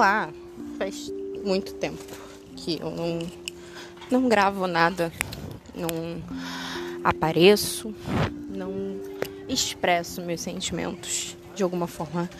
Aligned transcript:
Olá! 0.00 0.30
Faz 0.78 1.12
muito 1.44 1.74
tempo 1.74 2.02
que 2.56 2.80
eu 2.80 2.90
não, 2.90 3.18
não 4.10 4.30
gravo 4.30 4.66
nada, 4.66 5.12
não 5.74 6.22
apareço, 7.04 7.94
não 8.48 8.98
expresso 9.46 10.22
meus 10.22 10.40
sentimentos 10.40 11.36
de 11.54 11.62
alguma 11.62 11.86
forma 11.86 12.30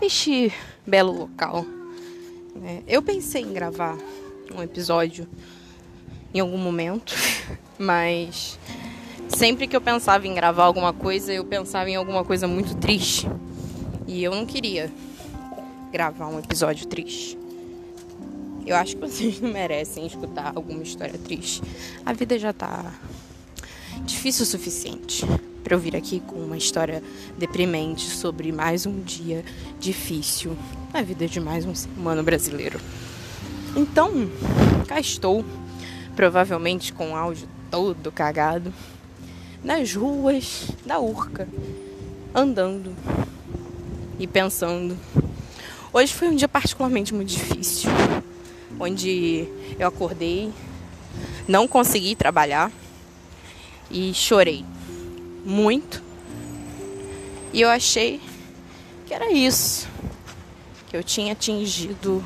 neste 0.00 0.52
belo 0.86 1.10
local. 1.10 1.66
É, 2.62 2.84
eu 2.86 3.02
pensei 3.02 3.42
em 3.42 3.52
gravar 3.52 3.98
um 4.54 4.62
episódio 4.62 5.26
em 6.32 6.38
algum 6.38 6.56
momento, 6.56 7.16
mas 7.76 8.56
sempre 9.28 9.66
que 9.66 9.74
eu 9.74 9.80
pensava 9.80 10.24
em 10.24 10.34
gravar 10.34 10.66
alguma 10.66 10.92
coisa, 10.92 11.32
eu 11.32 11.44
pensava 11.44 11.90
em 11.90 11.96
alguma 11.96 12.24
coisa 12.24 12.46
muito 12.46 12.76
triste. 12.76 13.28
E 14.06 14.22
eu 14.22 14.30
não 14.30 14.46
queria 14.46 14.88
gravar 15.90 16.28
um 16.28 16.38
episódio 16.38 16.86
triste. 16.86 17.38
Eu 18.66 18.76
acho 18.76 18.96
que 18.96 19.00
vocês 19.00 19.40
não 19.40 19.50
merecem 19.52 20.06
escutar 20.06 20.52
alguma 20.54 20.82
história 20.82 21.18
triste. 21.18 21.62
A 22.04 22.12
vida 22.12 22.38
já 22.38 22.52
tá 22.52 22.92
difícil 24.04 24.44
o 24.44 24.46
suficiente 24.46 25.24
para 25.64 25.74
eu 25.74 25.78
vir 25.78 25.96
aqui 25.96 26.20
com 26.20 26.36
uma 26.36 26.56
história 26.56 27.02
deprimente 27.36 28.08
sobre 28.08 28.52
mais 28.52 28.86
um 28.86 29.00
dia 29.00 29.44
difícil 29.78 30.56
na 30.92 31.02
vida 31.02 31.26
de 31.26 31.40
mais 31.40 31.64
um 31.64 31.74
ser 31.74 31.88
humano 31.96 32.22
brasileiro. 32.22 32.80
Então, 33.76 34.10
cá 34.86 34.98
estou, 34.98 35.44
provavelmente 36.16 36.92
com 36.92 37.12
o 37.12 37.16
áudio 37.16 37.48
todo 37.70 38.10
cagado, 38.10 38.72
nas 39.62 39.94
ruas 39.94 40.68
da 40.86 40.98
Urca, 40.98 41.48
andando 42.34 42.94
e 44.18 44.26
pensando 44.26 44.96
Hoje 45.90 46.12
foi 46.12 46.28
um 46.28 46.36
dia 46.36 46.46
particularmente 46.46 47.14
muito 47.14 47.30
difícil, 47.30 47.90
onde 48.78 49.48
eu 49.78 49.88
acordei, 49.88 50.52
não 51.48 51.66
consegui 51.66 52.14
trabalhar 52.14 52.70
e 53.90 54.12
chorei 54.12 54.66
muito. 55.46 56.02
E 57.54 57.62
eu 57.62 57.70
achei 57.70 58.20
que 59.06 59.14
era 59.14 59.32
isso, 59.32 59.88
que 60.88 60.96
eu 60.96 61.02
tinha 61.02 61.32
atingido 61.32 62.22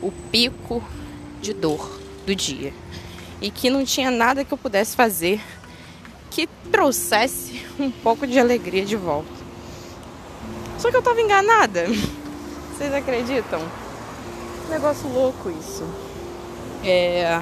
o 0.00 0.12
pico 0.30 0.80
de 1.42 1.52
dor 1.52 2.00
do 2.24 2.36
dia 2.36 2.72
e 3.40 3.50
que 3.50 3.68
não 3.68 3.84
tinha 3.84 4.12
nada 4.12 4.44
que 4.44 4.54
eu 4.54 4.58
pudesse 4.58 4.94
fazer 4.94 5.40
que 6.30 6.48
trouxesse 6.70 7.66
um 7.80 7.90
pouco 7.90 8.28
de 8.28 8.38
alegria 8.38 8.84
de 8.84 8.94
volta. 8.94 9.44
Só 10.78 10.88
que 10.88 10.96
eu 10.96 11.02
tava 11.02 11.20
enganada. 11.20 11.86
Vocês 12.76 12.92
acreditam? 12.92 13.62
Negócio 14.68 15.08
louco 15.08 15.48
isso. 15.48 15.82
É... 16.84 17.40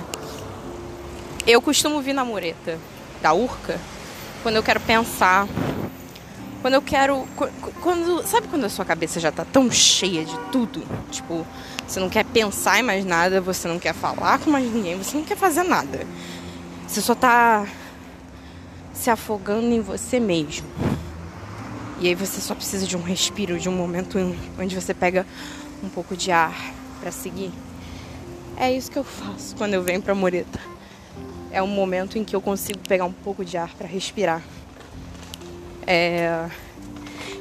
Eu 1.44 1.60
costumo 1.60 2.00
vir 2.00 2.12
na 2.12 2.24
mureta 2.24 2.78
da 3.20 3.32
Urca 3.32 3.80
quando 4.44 4.54
eu 4.54 4.62
quero 4.62 4.78
pensar. 4.78 5.48
Quando 6.62 6.74
eu 6.74 6.82
quero. 6.82 7.26
Quando, 7.82 8.24
sabe 8.24 8.46
quando 8.46 8.64
a 8.64 8.68
sua 8.68 8.84
cabeça 8.84 9.18
já 9.18 9.32
tá 9.32 9.44
tão 9.44 9.68
cheia 9.72 10.24
de 10.24 10.38
tudo? 10.52 10.84
Tipo, 11.10 11.44
você 11.84 11.98
não 11.98 12.08
quer 12.08 12.24
pensar 12.24 12.78
em 12.78 12.84
mais 12.84 13.04
nada, 13.04 13.40
você 13.40 13.66
não 13.66 13.80
quer 13.80 13.92
falar 13.92 14.38
com 14.38 14.50
mais 14.50 14.72
ninguém, 14.72 14.96
você 14.96 15.16
não 15.16 15.24
quer 15.24 15.36
fazer 15.36 15.64
nada. 15.64 16.06
Você 16.86 17.00
só 17.00 17.14
tá 17.14 17.66
se 18.92 19.10
afogando 19.10 19.66
em 19.66 19.80
você 19.80 20.20
mesmo. 20.20 20.93
E 22.04 22.08
aí 22.08 22.14
você 22.14 22.38
só 22.38 22.54
precisa 22.54 22.86
de 22.86 22.98
um 22.98 23.00
respiro, 23.00 23.58
de 23.58 23.66
um 23.66 23.72
momento 23.72 24.18
onde 24.58 24.78
você 24.78 24.92
pega 24.92 25.26
um 25.82 25.88
pouco 25.88 26.14
de 26.14 26.30
ar 26.30 26.54
para 27.00 27.10
seguir. 27.10 27.50
É 28.58 28.70
isso 28.70 28.90
que 28.90 28.98
eu 28.98 29.04
faço 29.04 29.56
quando 29.56 29.72
eu 29.72 29.82
venho 29.82 30.02
para 30.02 30.14
Moreta. 30.14 30.60
É 31.50 31.62
um 31.62 31.66
momento 31.66 32.18
em 32.18 32.22
que 32.22 32.36
eu 32.36 32.42
consigo 32.42 32.78
pegar 32.80 33.06
um 33.06 33.12
pouco 33.12 33.42
de 33.42 33.56
ar 33.56 33.70
para 33.74 33.86
respirar. 33.86 34.42
É... 35.86 36.46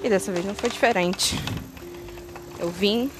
E 0.01 0.07
dessa 0.07 0.31
vez 0.31 0.45
não 0.45 0.55
foi 0.55 0.69
diferente. 0.69 1.37
Eu 2.57 2.69
vim, 2.69 3.11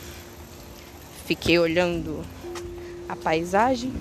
fiquei 1.25 1.59
olhando 1.59 2.23
a 3.09 3.18
paisagem, 3.18 3.91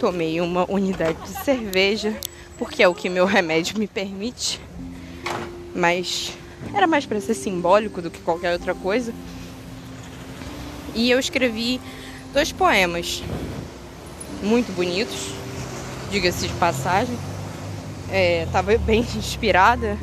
tomei 0.00 0.40
uma 0.40 0.64
unidade 0.72 1.20
de 1.24 1.44
cerveja, 1.44 2.18
porque 2.56 2.82
é 2.82 2.88
o 2.88 2.94
que 2.94 3.10
meu 3.10 3.26
remédio 3.26 3.78
me 3.78 3.86
permite. 3.86 4.58
Mas 5.74 6.32
era 6.72 6.86
mais 6.86 7.04
para 7.04 7.20
ser 7.20 7.34
simbólico 7.34 8.00
do 8.00 8.10
que 8.10 8.20
qualquer 8.20 8.52
outra 8.52 8.74
coisa. 8.74 9.12
E 10.94 11.10
eu 11.10 11.18
escrevi 11.18 11.80
dois 12.32 12.52
poemas 12.52 13.22
muito 14.42 14.72
bonitos, 14.72 15.30
diga-se 16.10 16.46
de 16.46 16.54
passagem. 16.54 17.18
Estava 18.46 18.72
é, 18.72 18.78
bem 18.78 19.00
inspirada. 19.16 19.98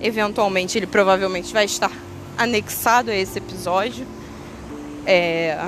Eventualmente 0.00 0.78
ele 0.78 0.86
provavelmente 0.86 1.52
vai 1.52 1.66
estar 1.66 1.92
anexado 2.38 3.10
a 3.10 3.14
esse 3.14 3.38
episódio. 3.38 4.06
É... 5.04 5.58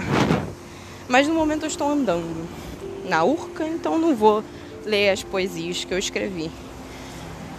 Mas 1.09 1.29
no 1.29 1.35
momento 1.35 1.65
eu 1.65 1.69
estou 1.69 1.91
andando 1.91 2.49
na 3.05 3.25
Urca, 3.25 3.67
então 3.67 3.99
não 3.99 4.17
vou 4.17 4.43
ler 4.85 5.11
as 5.11 5.23
poesias 5.23 5.85
que 5.85 5.93
eu 5.93 5.99
escrevi. 5.99 6.51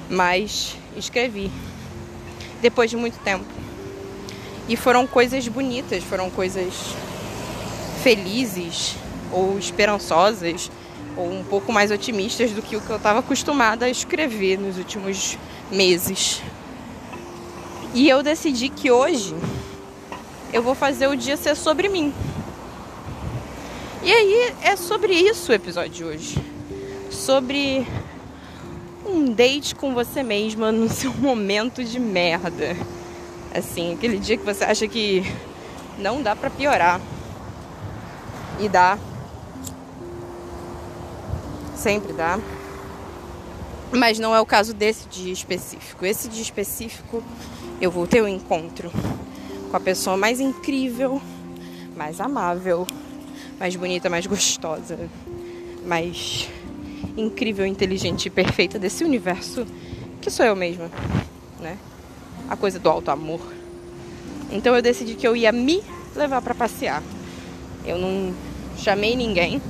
Mas 0.09 0.75
escrevi 0.95 1.51
depois 2.63 2.89
de 2.89 2.95
muito 2.95 3.19
tempo. 3.19 3.45
E 4.67 4.75
foram 4.77 5.05
coisas 5.05 5.47
bonitas, 5.47 6.03
foram 6.03 6.29
coisas 6.29 6.73
felizes 8.01 8.95
ou 9.31 9.59
esperançosas 9.59 10.71
ou 11.15 11.31
um 11.31 11.43
pouco 11.43 11.71
mais 11.71 11.91
otimistas 11.91 12.51
do 12.51 12.61
que 12.61 12.75
o 12.75 12.81
que 12.81 12.89
eu 12.89 12.95
estava 12.95 13.19
acostumada 13.19 13.85
a 13.85 13.89
escrever 13.89 14.57
nos 14.57 14.77
últimos 14.77 15.37
meses. 15.69 16.41
E 17.93 18.09
eu 18.09 18.23
decidi 18.23 18.69
que 18.69 18.89
hoje 18.89 19.35
eu 20.51 20.63
vou 20.63 20.73
fazer 20.73 21.07
o 21.07 21.15
dia 21.15 21.35
ser 21.35 21.55
sobre 21.55 21.89
mim. 21.89 22.13
E 24.01 24.11
aí 24.11 24.53
é 24.63 24.75
sobre 24.75 25.13
isso 25.13 25.51
o 25.51 25.55
episódio 25.55 25.91
de 25.91 26.03
hoje. 26.03 26.37
Sobre 27.11 27.85
um 29.13 29.31
date 29.31 29.75
com 29.75 29.93
você 29.93 30.23
mesma 30.23 30.71
no 30.71 30.89
seu 30.91 31.13
momento 31.13 31.83
de 31.83 31.99
merda. 31.99 32.75
Assim, 33.53 33.93
aquele 33.93 34.17
dia 34.17 34.37
que 34.37 34.43
você 34.43 34.63
acha 34.63 34.87
que 34.87 35.23
não 35.97 36.21
dá 36.21 36.35
para 36.35 36.49
piorar. 36.49 36.99
E 38.59 38.67
dá. 38.67 38.97
Sempre 41.75 42.13
dá. 42.13 42.39
Mas 43.91 44.17
não 44.17 44.33
é 44.33 44.41
o 44.41 44.45
caso 44.45 44.73
desse 44.73 45.07
dia 45.07 45.31
específico. 45.31 46.03
Esse 46.03 46.27
dia 46.27 46.41
específico 46.41 47.23
eu 47.79 47.91
vou 47.91 48.07
ter 48.07 48.23
um 48.23 48.27
encontro 48.27 48.91
com 49.69 49.77
a 49.77 49.79
pessoa 49.79 50.17
mais 50.17 50.39
incrível, 50.39 51.21
mais 51.95 52.19
amável, 52.19 52.87
mais 53.59 53.75
bonita, 53.75 54.09
mais 54.09 54.25
gostosa, 54.25 54.97
mais 55.85 56.49
incrível, 57.17 57.65
inteligente 57.65 58.25
e 58.25 58.29
perfeita 58.29 58.79
desse 58.79 59.03
universo 59.03 59.65
que 60.21 60.29
sou 60.29 60.45
eu 60.45 60.55
mesma, 60.55 60.89
né? 61.59 61.77
A 62.49 62.55
coisa 62.55 62.79
do 62.79 62.89
alto 62.89 63.11
amor. 63.11 63.41
Então 64.51 64.75
eu 64.75 64.81
decidi 64.81 65.15
que 65.15 65.27
eu 65.27 65.35
ia 65.35 65.51
me 65.51 65.83
levar 66.15 66.41
para 66.41 66.53
passear. 66.53 67.03
Eu 67.85 67.97
não 67.97 68.33
chamei 68.77 69.15
ninguém. 69.15 69.61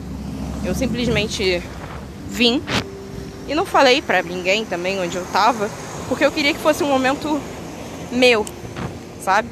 Eu 0.63 0.75
simplesmente 0.75 1.61
vim 2.29 2.61
e 3.47 3.55
não 3.55 3.65
falei 3.65 4.01
para 4.01 4.21
ninguém 4.21 4.65
também 4.65 4.99
onde 4.99 5.17
eu 5.17 5.25
tava, 5.31 5.69
porque 6.07 6.25
eu 6.25 6.31
queria 6.31 6.53
que 6.53 6.59
fosse 6.59 6.83
um 6.83 6.87
momento 6.87 7.39
meu, 8.11 8.45
sabe? 9.21 9.49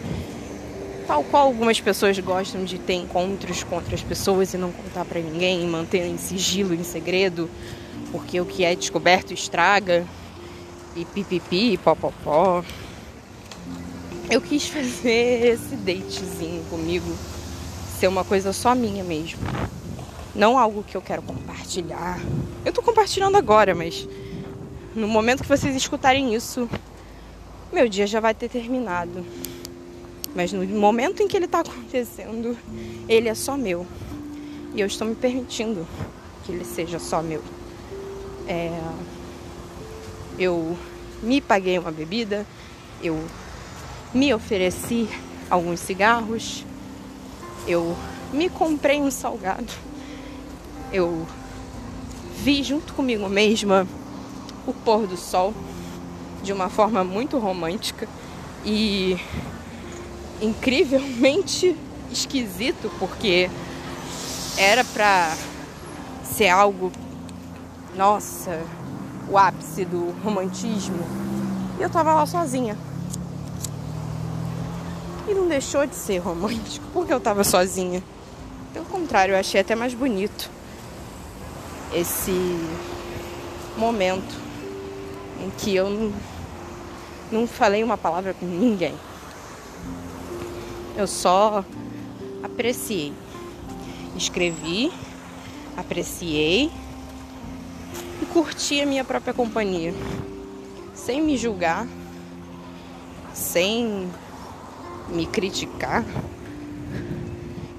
Tal 1.11 1.25
qual 1.25 1.47
algumas 1.47 1.77
pessoas 1.77 2.17
gostam 2.19 2.63
de 2.63 2.79
ter 2.79 2.93
encontros 2.93 3.65
com 3.65 3.75
outras 3.75 4.01
pessoas 4.01 4.53
e 4.53 4.57
não 4.57 4.71
contar 4.71 5.03
para 5.03 5.19
ninguém, 5.19 5.67
manter 5.67 6.05
em 6.05 6.17
sigilo, 6.17 6.73
em 6.73 6.85
segredo, 6.85 7.49
porque 8.13 8.39
o 8.39 8.45
que 8.45 8.63
é 8.63 8.73
descoberto 8.73 9.33
estraga, 9.33 10.07
e 10.95 11.03
pipipi, 11.03 11.75
popopó. 11.75 12.63
Eu 14.29 14.39
quis 14.39 14.69
fazer 14.69 15.47
esse 15.51 15.75
datezinho 15.75 16.63
comigo 16.69 17.13
ser 17.99 18.07
uma 18.07 18.23
coisa 18.23 18.53
só 18.53 18.73
minha 18.73 19.03
mesmo. 19.03 19.41
Não 20.33 20.57
algo 20.57 20.81
que 20.81 20.95
eu 20.95 21.01
quero 21.01 21.23
compartilhar. 21.23 22.21
Eu 22.63 22.71
tô 22.71 22.81
compartilhando 22.81 23.35
agora, 23.35 23.75
mas 23.75 24.07
no 24.95 25.09
momento 25.09 25.43
que 25.43 25.49
vocês 25.49 25.75
escutarem 25.75 26.33
isso, 26.33 26.69
meu 27.69 27.89
dia 27.89 28.07
já 28.07 28.21
vai 28.21 28.33
ter 28.33 28.47
terminado. 28.47 29.25
Mas 30.35 30.53
no 30.53 30.65
momento 30.65 31.21
em 31.21 31.27
que 31.27 31.35
ele 31.35 31.45
está 31.45 31.59
acontecendo, 31.59 32.57
ele 33.07 33.27
é 33.27 33.35
só 33.35 33.57
meu. 33.57 33.85
E 34.73 34.79
eu 34.79 34.87
estou 34.87 35.07
me 35.07 35.15
permitindo 35.15 35.85
que 36.43 36.51
ele 36.51 36.63
seja 36.63 36.99
só 36.99 37.21
meu. 37.21 37.43
É... 38.47 38.71
Eu 40.39 40.77
me 41.21 41.41
paguei 41.41 41.77
uma 41.77 41.91
bebida, 41.91 42.47
eu 43.03 43.21
me 44.13 44.33
ofereci 44.33 45.07
alguns 45.49 45.79
cigarros, 45.81 46.65
Eu 47.67 47.95
me 48.33 48.49
comprei 48.49 48.99
um 48.99 49.11
salgado. 49.11 49.71
Eu 50.91 51.27
vi 52.43 52.63
junto 52.63 52.93
comigo 52.93 53.29
mesma 53.29 53.87
o 54.65 54.73
pôr 54.73 55.05
do 55.05 55.15
sol 55.15 55.53
de 56.41 56.51
uma 56.51 56.69
forma 56.69 57.03
muito 57.03 57.37
romântica 57.37 58.07
e 58.65 59.15
incrivelmente 60.41 61.77
esquisito 62.11 62.91
porque 62.99 63.49
era 64.57 64.83
pra 64.83 65.35
ser 66.23 66.49
algo, 66.49 66.91
nossa, 67.95 68.59
o 69.29 69.37
ápice 69.37 69.85
do 69.85 70.11
romantismo. 70.23 70.99
E 71.79 71.83
eu 71.83 71.89
tava 71.89 72.13
lá 72.13 72.25
sozinha. 72.25 72.77
E 75.27 75.33
não 75.33 75.47
deixou 75.47 75.85
de 75.85 75.95
ser 75.95 76.17
romântico 76.17 76.85
porque 76.93 77.13
eu 77.13 77.19
tava 77.19 77.43
sozinha. 77.43 78.03
Pelo 78.73 78.85
contrário, 78.85 79.33
eu 79.33 79.39
achei 79.39 79.61
até 79.61 79.75
mais 79.75 79.93
bonito 79.93 80.49
esse 81.93 82.31
momento 83.77 84.35
em 85.43 85.49
que 85.49 85.75
eu 85.75 85.89
não, 85.89 86.13
não 87.31 87.47
falei 87.47 87.83
uma 87.83 87.97
palavra 87.97 88.33
com 88.33 88.45
ninguém. 88.45 88.93
Eu 90.95 91.07
só 91.07 91.63
apreciei. 92.43 93.13
Escrevi, 94.15 94.91
apreciei 95.77 96.69
e 98.21 98.25
curti 98.27 98.81
a 98.81 98.85
minha 98.85 99.03
própria 99.03 99.33
companhia. 99.33 99.93
Sem 100.93 101.21
me 101.21 101.37
julgar, 101.37 101.87
sem 103.33 104.09
me 105.09 105.25
criticar, 105.25 106.05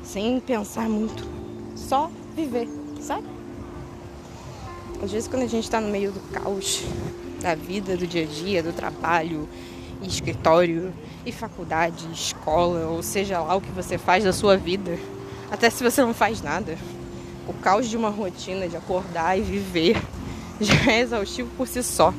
sem 0.02 0.40
pensar 0.40 0.88
muito. 0.88 1.24
Só 1.76 2.10
viver, 2.34 2.68
sabe? 3.00 3.26
Às 5.02 5.12
vezes 5.12 5.28
quando 5.28 5.42
a 5.42 5.48
gente 5.48 5.64
está 5.64 5.80
no 5.80 5.88
meio 5.88 6.12
do 6.12 6.20
caos 6.32 6.82
da 7.40 7.54
vida, 7.54 7.96
do 7.96 8.06
dia 8.06 8.22
a 8.22 8.26
dia, 8.26 8.62
do 8.62 8.72
trabalho, 8.72 9.48
escritório, 10.02 10.92
e 11.24 11.32
faculdade, 11.32 12.08
escola, 12.12 12.86
ou 12.88 13.02
seja 13.02 13.40
lá 13.40 13.54
o 13.54 13.60
que 13.60 13.70
você 13.70 13.96
faz 13.98 14.24
da 14.24 14.32
sua 14.32 14.56
vida, 14.56 14.98
até 15.50 15.70
se 15.70 15.82
você 15.82 16.02
não 16.02 16.14
faz 16.14 16.42
nada, 16.42 16.76
o 17.46 17.52
caos 17.52 17.88
de 17.88 17.96
uma 17.96 18.08
rotina 18.08 18.68
de 18.68 18.76
acordar 18.76 19.38
e 19.38 19.42
viver 19.42 19.96
já 20.60 20.92
é 20.92 21.00
exaustivo 21.00 21.50
por 21.56 21.66
si 21.68 21.82
só. 21.82 22.12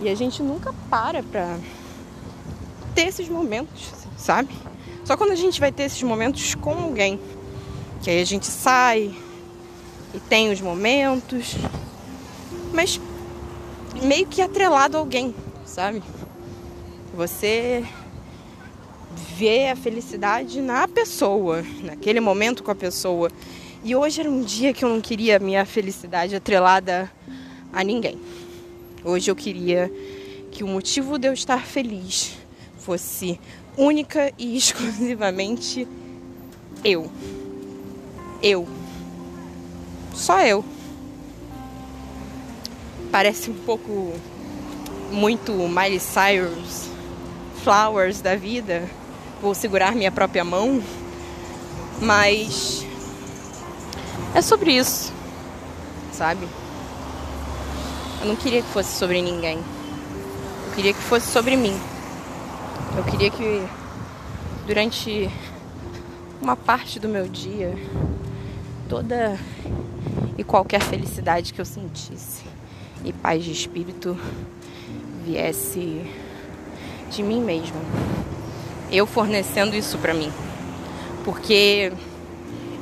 E 0.00 0.08
a 0.08 0.14
gente 0.14 0.42
nunca 0.42 0.74
para 0.90 1.22
pra 1.22 1.58
ter 2.94 3.08
esses 3.08 3.28
momentos, 3.28 3.92
sabe? 4.16 4.54
Só 5.04 5.16
quando 5.16 5.32
a 5.32 5.36
gente 5.36 5.60
vai 5.60 5.70
ter 5.70 5.84
esses 5.84 6.02
momentos 6.02 6.54
com 6.54 6.72
alguém, 6.74 7.20
que 8.02 8.10
aí 8.10 8.20
a 8.20 8.24
gente 8.24 8.46
sai 8.46 9.14
e 10.14 10.20
tem 10.20 10.50
os 10.50 10.60
momentos, 10.60 11.54
mas 12.72 13.00
meio 14.02 14.26
que 14.26 14.42
atrelado 14.42 14.96
a 14.96 15.00
alguém, 15.00 15.34
sabe? 15.64 16.02
Você 17.16 17.82
vê 19.38 19.70
a 19.70 19.76
felicidade 19.76 20.60
na 20.60 20.86
pessoa, 20.86 21.64
naquele 21.82 22.20
momento 22.20 22.62
com 22.62 22.70
a 22.70 22.74
pessoa. 22.74 23.32
E 23.82 23.96
hoje 23.96 24.20
era 24.20 24.30
um 24.30 24.42
dia 24.42 24.74
que 24.74 24.84
eu 24.84 24.90
não 24.90 25.00
queria 25.00 25.38
minha 25.38 25.64
felicidade 25.64 26.36
atrelada 26.36 27.10
a 27.72 27.82
ninguém. 27.82 28.20
Hoje 29.02 29.30
eu 29.30 29.34
queria 29.34 29.90
que 30.52 30.62
o 30.62 30.68
motivo 30.68 31.18
de 31.18 31.28
eu 31.28 31.32
estar 31.32 31.64
feliz 31.64 32.36
fosse 32.76 33.40
única 33.78 34.30
e 34.36 34.52
exclusivamente 34.58 35.88
eu. 36.84 37.10
Eu. 38.42 38.68
Só 40.12 40.42
eu. 40.42 40.62
Parece 43.10 43.50
um 43.50 43.54
pouco 43.54 44.12
muito 45.10 45.52
Miley 45.52 45.98
Cyrus, 45.98 46.95
Flowers 47.66 48.20
da 48.20 48.36
vida. 48.36 48.88
Vou 49.42 49.52
segurar 49.52 49.92
minha 49.92 50.12
própria 50.12 50.44
mão. 50.44 50.80
Mas 52.00 52.86
é 54.32 54.40
sobre 54.40 54.70
isso, 54.70 55.12
sabe? 56.12 56.46
Eu 58.20 58.28
não 58.28 58.36
queria 58.36 58.62
que 58.62 58.68
fosse 58.68 58.96
sobre 58.96 59.20
ninguém. 59.20 59.58
Eu 59.58 60.74
queria 60.76 60.94
que 60.94 61.00
fosse 61.00 61.26
sobre 61.26 61.56
mim. 61.56 61.76
Eu 62.96 63.02
queria 63.02 63.32
que 63.32 63.66
durante 64.64 65.28
uma 66.40 66.54
parte 66.54 67.00
do 67.00 67.08
meu 67.08 67.26
dia, 67.26 67.76
toda 68.88 69.36
e 70.38 70.44
qualquer 70.44 70.82
felicidade 70.82 71.52
que 71.52 71.60
eu 71.60 71.64
sentisse 71.64 72.44
e 73.04 73.12
paz 73.12 73.42
de 73.42 73.50
espírito 73.50 74.16
viesse 75.24 76.08
de 77.10 77.22
mim 77.22 77.40
mesma. 77.40 77.80
Eu 78.90 79.06
fornecendo 79.06 79.74
isso 79.74 79.98
para 79.98 80.14
mim. 80.14 80.32
Porque 81.24 81.92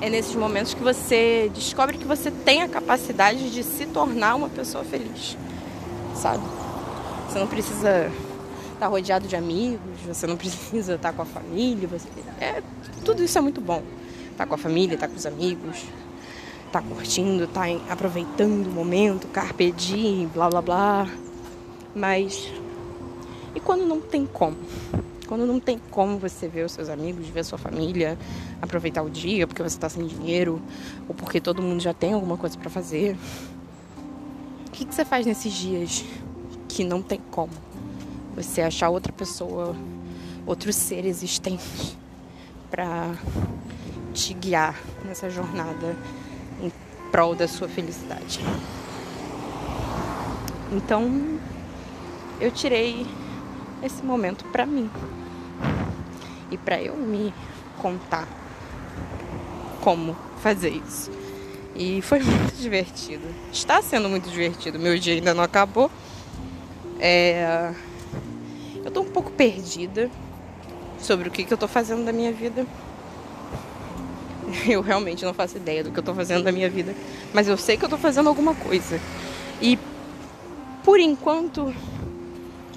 é 0.00 0.10
nesses 0.10 0.34
momentos 0.34 0.74
que 0.74 0.82
você 0.82 1.50
descobre 1.54 1.96
que 1.96 2.04
você 2.04 2.30
tem 2.30 2.62
a 2.62 2.68
capacidade 2.68 3.50
de 3.50 3.62
se 3.62 3.86
tornar 3.86 4.34
uma 4.34 4.48
pessoa 4.48 4.84
feliz, 4.84 5.36
sabe? 6.14 6.44
Você 7.28 7.38
não 7.38 7.46
precisa 7.46 8.10
estar 8.74 8.86
rodeado 8.88 9.26
de 9.26 9.34
amigos, 9.34 9.80
você 10.06 10.26
não 10.26 10.36
precisa 10.36 10.96
estar 10.96 11.12
com 11.12 11.22
a 11.22 11.24
família, 11.24 11.88
você... 11.88 12.06
é, 12.40 12.62
tudo 13.04 13.22
isso 13.22 13.38
é 13.38 13.40
muito 13.40 13.60
bom. 13.60 13.82
Estar 14.30 14.46
com 14.46 14.54
a 14.54 14.58
família, 14.58 14.94
estar 14.94 15.08
com 15.08 15.16
os 15.16 15.24
amigos, 15.24 15.84
estar 16.66 16.82
curtindo, 16.82 17.44
estar 17.44 17.66
aproveitando 17.88 18.66
o 18.66 18.70
momento, 18.70 19.26
carpe 19.28 19.72
diem, 19.72 20.26
blá 20.26 20.50
blá 20.50 20.60
blá. 20.60 21.08
Mas 21.94 22.52
e 23.54 23.60
quando 23.60 23.86
não 23.86 24.00
tem 24.00 24.26
como? 24.26 24.56
Quando 25.26 25.46
não 25.46 25.58
tem 25.58 25.78
como 25.90 26.18
você 26.18 26.48
ver 26.48 26.66
os 26.66 26.72
seus 26.72 26.88
amigos, 26.88 27.28
ver 27.28 27.40
a 27.40 27.44
sua 27.44 27.58
família, 27.58 28.18
aproveitar 28.60 29.02
o 29.02 29.08
dia 29.08 29.46
porque 29.46 29.62
você 29.62 29.76
está 29.76 29.88
sem 29.88 30.06
dinheiro 30.06 30.60
ou 31.08 31.14
porque 31.14 31.40
todo 31.40 31.62
mundo 31.62 31.80
já 31.80 31.94
tem 31.94 32.12
alguma 32.12 32.36
coisa 32.36 32.58
para 32.58 32.68
fazer. 32.68 33.16
O 34.66 34.70
que, 34.70 34.84
que 34.84 34.94
você 34.94 35.04
faz 35.04 35.24
nesses 35.24 35.52
dias 35.52 36.04
que 36.68 36.84
não 36.84 37.00
tem 37.00 37.20
como? 37.30 37.52
Você 38.34 38.60
achar 38.60 38.90
outra 38.90 39.12
pessoa, 39.12 39.74
outro 40.44 40.72
ser 40.72 41.06
existente 41.06 41.96
para 42.70 43.14
te 44.12 44.34
guiar 44.34 44.79
nessa 45.05 45.31
jornada 45.31 45.96
em 46.60 46.72
prol 47.10 47.34
da 47.34 47.46
sua 47.46 47.69
felicidade. 47.69 48.40
Então, 50.72 51.38
eu 52.40 52.50
tirei 52.50 53.06
esse 53.84 54.03
momento 54.03 54.44
para 54.46 54.64
mim 54.67 54.91
e 56.50 56.56
para 56.56 56.82
eu 56.82 56.96
me 56.96 57.32
contar 57.79 58.29
como 59.81 60.17
fazer 60.41 60.70
isso. 60.70 61.10
E 61.74 62.00
foi 62.03 62.20
muito 62.24 62.56
divertido. 62.56 63.26
Está 63.53 63.82
sendo 63.82 64.08
muito 64.08 64.31
divertido. 64.31 64.79
Meu 64.79 64.98
dia 64.98 65.14
ainda 65.14 65.34
não 65.34 65.44
acabou. 65.44 65.91
É... 66.98 67.72
Eu 68.84 68.91
tô 68.91 69.00
um 69.00 69.10
pouco 69.10 69.31
perdida 69.31 70.10
sobre 70.98 71.29
o 71.29 71.31
que, 71.31 71.44
que 71.44 71.53
eu 71.53 71.58
tô 71.58 71.69
fazendo 71.69 72.05
da 72.05 72.12
minha 72.12 72.32
vida. 72.32 72.67
Eu 74.69 74.81
realmente 74.81 75.24
não 75.24 75.34
faço 75.34 75.56
ideia 75.56 75.82
do 75.82 75.91
que 75.91 75.98
eu 75.98 76.03
tô 76.03 76.14
fazendo 76.14 76.44
da 76.44 76.53
minha 76.53 76.70
vida. 76.70 76.94
Mas 77.32 77.48
eu 77.48 77.56
sei 77.56 77.76
que 77.76 77.84
eu 77.84 77.88
tô 77.88 77.98
fazendo 77.98 78.29
alguma 78.29 78.55
coisa. 78.55 79.00
E 79.60 79.79
por 80.84 81.00
enquanto, 81.00 81.74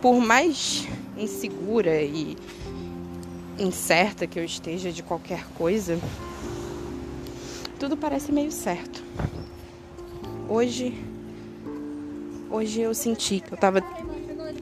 por 0.02 0.20
mais 0.20 0.88
insegura 1.18 2.02
e 2.02 2.38
incerta 3.58 4.28
que 4.28 4.40
eu 4.40 4.44
esteja 4.44 4.92
de 4.92 5.02
qualquer 5.02 5.46
coisa, 5.58 6.00
tudo 7.80 7.98
parece 7.98 8.32
meio 8.32 8.52
certo. 8.52 9.04
Hoje, 10.50 10.94
hoje 12.50 12.82
eu 12.82 12.94
senti 12.94 13.40
que 13.40 13.52
eu 13.52 13.56
estava 13.56 13.82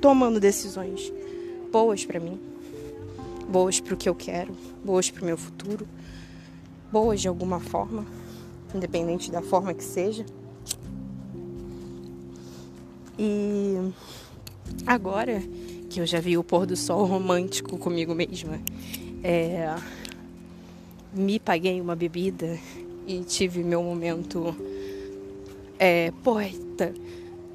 tomando 0.02 0.40
decisões 0.40 1.12
boas 1.72 2.06
para 2.06 2.20
mim, 2.20 2.40
boas 3.50 3.80
para 3.80 3.94
o 3.94 3.98
que 3.98 4.08
eu 4.08 4.16
quero, 4.16 4.56
boas 4.84 5.10
para 5.12 5.24
o 5.24 5.26
meu 5.26 5.38
futuro, 5.38 5.88
boas 6.92 7.22
de 7.22 7.28
alguma 7.28 7.60
forma, 7.60 8.06
independente 8.74 9.30
da 9.32 9.42
forma 9.42 9.74
que 9.74 9.84
seja. 9.84 10.26
E 13.18 13.92
agora 14.86 15.42
que 15.96 16.02
eu 16.02 16.06
já 16.06 16.20
vi 16.20 16.38
o 16.38 16.44
pôr 16.44 16.66
do 16.66 16.75
sol 16.75 17.06
romântico 17.06 17.78
comigo 17.78 18.14
mesma. 18.14 18.60
É, 19.24 19.74
me 21.14 21.40
paguei 21.40 21.80
uma 21.80 21.96
bebida 21.96 22.60
e 23.08 23.24
tive 23.24 23.64
meu 23.64 23.82
momento 23.82 24.54
é, 25.80 26.12
poeta 26.22 26.94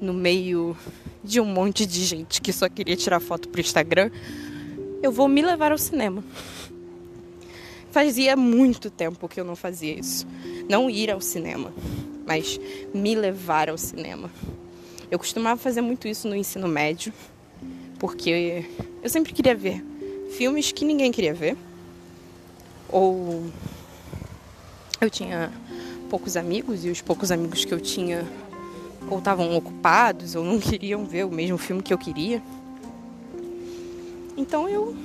no 0.01 0.11
meio 0.11 0.75
de 1.23 1.39
um 1.39 1.45
monte 1.45 1.85
de 1.85 2.03
gente 2.03 2.41
que 2.41 2.51
só 2.51 2.67
queria 2.67 2.95
tirar 2.95 3.19
foto 3.19 3.47
pro 3.47 3.61
Instagram. 3.61 4.09
Eu 5.03 5.11
vou 5.11 5.27
me 5.27 5.43
levar 5.43 5.71
ao 5.71 5.77
cinema. 5.77 6.23
fazia 7.91 8.35
muito 8.35 8.89
tempo 8.89 9.29
que 9.29 9.39
eu 9.39 9.45
não 9.45 9.55
fazia 9.55 9.99
isso. 9.99 10.25
Não 10.67 10.89
ir 10.89 11.11
ao 11.11 11.21
cinema, 11.21 11.71
mas 12.25 12.59
me 12.91 13.13
levar 13.13 13.69
ao 13.69 13.77
cinema. 13.77 14.31
Eu 15.11 15.19
costumava 15.19 15.61
fazer 15.61 15.81
muito 15.81 16.07
isso 16.07 16.27
no 16.27 16.35
ensino 16.35 16.67
médio, 16.67 17.13
porque 18.01 18.65
eu 19.03 19.09
sempre 19.11 19.31
queria 19.31 19.53
ver 19.53 19.85
filmes 20.31 20.71
que 20.71 20.83
ninguém 20.83 21.11
queria 21.11 21.35
ver. 21.35 21.55
Ou 22.89 23.45
eu 24.99 25.07
tinha 25.07 25.51
poucos 26.09 26.35
amigos 26.35 26.83
e 26.83 26.89
os 26.89 26.99
poucos 26.99 27.31
amigos 27.31 27.63
que 27.63 27.71
eu 27.71 27.79
tinha 27.79 28.27
ou 29.07 29.19
estavam 29.19 29.55
ocupados 29.55 30.33
ou 30.33 30.43
não 30.43 30.57
queriam 30.59 31.05
ver 31.05 31.27
o 31.27 31.29
mesmo 31.29 31.59
filme 31.59 31.83
que 31.83 31.93
eu 31.93 31.97
queria. 31.97 32.41
Então 34.35 34.67
eu 34.67 34.95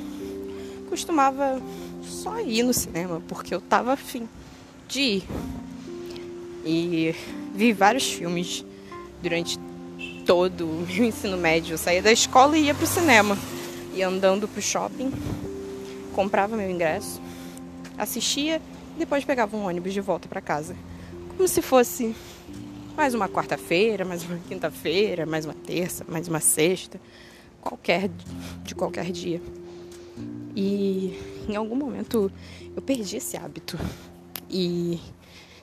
costumava 0.89 1.61
só 2.03 2.41
ir 2.41 2.63
no 2.63 2.73
cinema 2.73 3.23
porque 3.29 3.55
eu 3.55 3.61
tava 3.61 3.93
afim 3.93 4.27
de 4.89 5.01
ir. 5.01 5.25
E 6.65 7.15
vi 7.55 7.75
vários 7.75 8.11
filmes 8.11 8.65
durante 9.23 9.59
todo 10.27 10.67
o 10.67 10.87
meu 10.87 11.05
ensino 11.05 11.39
médio. 11.39 11.75
Eu 11.75 11.79
saía 11.79 12.03
da 12.03 12.13
escola 12.13 12.59
e 12.59 12.65
ia 12.65 12.75
pro 12.75 12.87
cinema. 12.87 13.39
Ia 13.95 14.09
andando 14.09 14.47
pro 14.47 14.61
shopping, 14.61 15.11
comprava 16.15 16.55
meu 16.55 16.69
ingresso, 16.69 17.19
assistia 17.97 18.61
e 18.95 18.99
depois 18.99 19.25
pegava 19.25 19.57
um 19.57 19.67
ônibus 19.67 19.95
de 19.95 20.03
volta 20.03 20.29
para 20.29 20.41
casa. 20.43 20.77
Como 21.35 21.49
se 21.49 21.63
fosse 21.63 22.15
mais 22.95 23.15
uma 23.15 23.27
quarta-feira, 23.27 24.05
mais 24.05 24.23
uma 24.25 24.39
quinta-feira, 24.49 25.25
mais 25.25 25.47
uma 25.47 25.55
terça, 25.55 26.05
mais 26.07 26.29
uma 26.29 26.41
sexta, 26.41 27.01
qualquer 27.61 28.11
de 28.65 28.75
qualquer 28.75 29.11
dia. 29.11 29.41
E 30.55 31.19
em 31.49 31.57
algum 31.57 31.77
momento 31.77 32.31
eu 32.75 32.83
perdi 32.83 33.17
esse 33.17 33.37
hábito. 33.37 33.79
E 34.51 35.01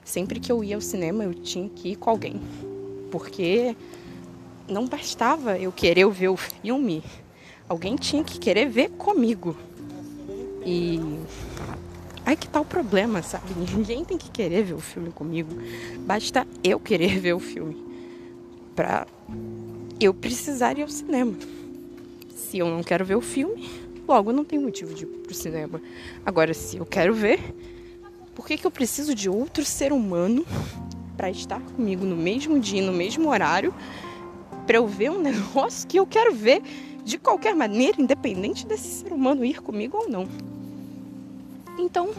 sempre 0.04 0.40
que 0.40 0.52
eu 0.52 0.64
ia 0.64 0.76
ao 0.76 0.82
cinema 0.82 1.24
eu 1.24 1.36
tinha 1.36 1.70
que 1.70 1.90
ir 1.90 1.96
com 1.98 2.10
alguém. 2.10 2.42
Porque 3.12 3.76
não 4.68 4.88
bastava 4.88 5.58
eu 5.58 5.72
querer 5.72 6.08
ver 6.10 6.30
o 6.30 6.38
filme, 6.38 7.04
alguém 7.68 7.96
tinha 7.96 8.24
que 8.24 8.40
querer 8.40 8.68
ver 8.70 8.90
comigo. 8.92 9.56
E 10.66 11.00
aí 12.26 12.36
que 12.36 12.48
tá 12.48 12.62
o 12.62 12.66
problema, 12.66 13.22
sabe? 13.22 13.54
Ninguém 13.76 14.06
tem 14.06 14.18
que 14.18 14.32
querer 14.32 14.64
ver 14.64 14.74
o 14.74 14.80
filme 14.80 15.12
comigo. 15.12 15.50
Basta 16.00 16.48
eu 16.64 16.80
querer 16.80 17.20
ver 17.20 17.34
o 17.34 17.40
filme. 17.40 17.84
Pra 18.76 19.06
eu 20.00 20.14
precisar 20.14 20.78
ir 20.78 20.84
ao 20.84 20.88
cinema. 20.88 21.34
Se 22.36 22.58
eu 22.58 22.68
não 22.68 22.84
quero 22.84 23.06
ver 23.06 23.16
o 23.16 23.22
filme, 23.22 23.70
logo 24.08 24.32
não 24.32 24.44
tem 24.44 24.60
motivo 24.60 24.94
de 24.94 25.04
ir 25.04 25.08
pro 25.08 25.34
cinema. 25.34 25.82
Agora, 26.26 26.54
se 26.54 26.78
eu 26.78 26.86
quero 26.86 27.14
ver, 27.14 27.40
por 28.36 28.48
que, 28.48 28.58
que 28.58 28.66
eu 28.66 28.72
preciso 28.72 29.14
de 29.14 29.30
outro 29.30 29.64
ser 29.64 29.92
humano 29.92 30.46
para 31.16 31.30
estar 31.30 31.60
comigo 31.60 32.04
no 32.06 32.16
mesmo 32.16 32.60
dia, 32.60 32.82
no 32.82 32.92
mesmo 32.92 33.30
horário, 33.30 33.74
para 34.66 34.78
eu 34.78 34.88
ver 34.88 35.12
um 35.12 35.22
negócio 35.22 35.88
que 35.88 35.98
eu 35.98 36.06
quero 36.06 36.34
ver 36.34 36.62
de 37.04 37.18
qualquer 37.18 37.56
maneira, 37.56 38.02
independente 38.02 38.66
desse 38.66 38.88
ser 38.88 39.12
humano 39.12 39.44
ir 39.44 39.62
comigo 39.62 39.98
ou 39.98 40.10
não. 40.10 40.28
Então, 41.78 42.10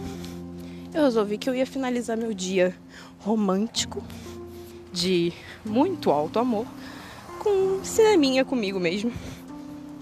eu 0.93 1.03
resolvi 1.03 1.39
que 1.39 1.49
eu 1.49 1.55
ia 1.55 1.67
finalizar 1.67 2.17
meu 2.17 2.35
dia 2.35 2.75
romântico, 3.21 4.03
de 4.93 5.33
muito 5.65 6.11
alto 6.11 6.39
amor, 6.39 6.67
com 7.39 7.51
um 7.51 7.85
cineminha 7.85 8.45
comigo 8.45 8.79
mesmo. 8.79 9.13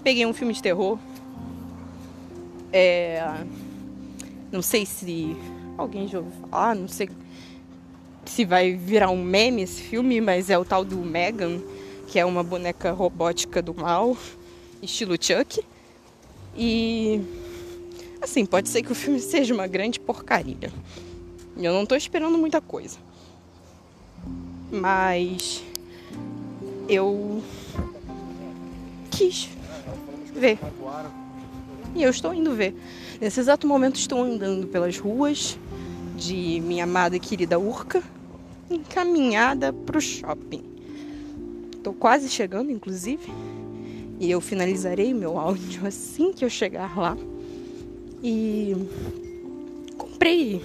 Peguei 0.03 0.25
um 0.25 0.33
filme 0.33 0.53
de 0.53 0.61
terror. 0.61 0.99
É... 2.71 3.23
Não 4.51 4.61
sei 4.61 4.85
se 4.85 5.35
alguém 5.77 6.07
já 6.07 6.19
ouviu 6.19 6.33
falar, 6.49 6.75
não 6.75 6.87
sei 6.87 7.09
se 8.25 8.45
vai 8.45 8.73
virar 8.73 9.09
um 9.09 9.23
meme 9.23 9.63
esse 9.63 9.81
filme, 9.81 10.21
mas 10.21 10.49
é 10.49 10.57
o 10.57 10.63
tal 10.63 10.85
do 10.85 10.97
Megan, 10.97 11.59
que 12.13 12.19
é 12.19 12.25
uma 12.25 12.43
boneca 12.43 12.91
robótica 12.91 13.59
do 13.59 13.73
mal, 13.73 14.15
estilo 14.83 15.15
Chuck. 15.19 15.65
E 16.55 17.19
assim, 18.21 18.45
pode 18.45 18.69
ser 18.69 18.83
que 18.83 18.91
o 18.91 18.95
filme 18.95 19.19
seja 19.19 19.51
uma 19.51 19.65
grande 19.65 19.99
porcaria. 19.99 20.71
Eu 21.57 21.73
não 21.73 21.87
tô 21.87 21.95
esperando 21.95 22.37
muita 22.37 22.61
coisa. 22.61 22.99
Mas 24.71 25.63
eu 26.87 27.41
quis 29.09 29.49
ver. 30.35 30.59
E 31.95 32.03
eu 32.03 32.11
estou 32.11 32.31
indo 32.31 32.53
ver. 32.53 32.75
Nesse 33.19 33.39
exato 33.39 33.65
momento 33.65 33.95
estou 33.95 34.21
andando 34.21 34.67
pelas 34.67 34.99
ruas 34.99 35.57
de 36.15 36.61
minha 36.63 36.83
amada 36.83 37.15
e 37.15 37.19
querida 37.19 37.57
Urca, 37.57 38.03
encaminhada 38.69 39.73
para 39.73 39.97
o 39.97 40.01
shopping. 40.01 40.72
Estou 41.83 41.93
quase 41.93 42.29
chegando, 42.29 42.71
inclusive. 42.71 43.29
E 44.17 44.31
eu 44.31 44.39
finalizarei 44.39 45.13
meu 45.13 45.37
áudio 45.37 45.83
assim 45.85 46.31
que 46.31 46.45
eu 46.45 46.49
chegar 46.49 46.97
lá. 46.97 47.17
E 48.23 48.73
comprei 49.97 50.61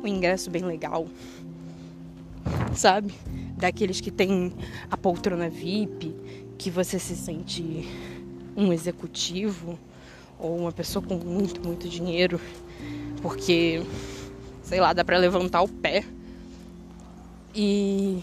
um 0.00 0.06
ingresso 0.06 0.48
bem 0.48 0.62
legal, 0.62 1.08
sabe? 2.72 3.12
Daqueles 3.56 4.00
que 4.00 4.12
tem 4.12 4.52
a 4.88 4.96
poltrona 4.96 5.50
VIP, 5.50 6.14
que 6.56 6.70
você 6.70 7.00
se 7.00 7.16
sente 7.16 7.88
um 8.56 8.72
executivo 8.72 9.76
ou 10.38 10.56
uma 10.56 10.70
pessoa 10.70 11.04
com 11.04 11.16
muito, 11.16 11.60
muito 11.66 11.88
dinheiro, 11.88 12.40
porque 13.20 13.82
sei 14.62 14.78
lá, 14.78 14.92
dá 14.92 15.04
para 15.04 15.18
levantar 15.18 15.62
o 15.62 15.68
pé. 15.68 16.04
E 17.52 18.22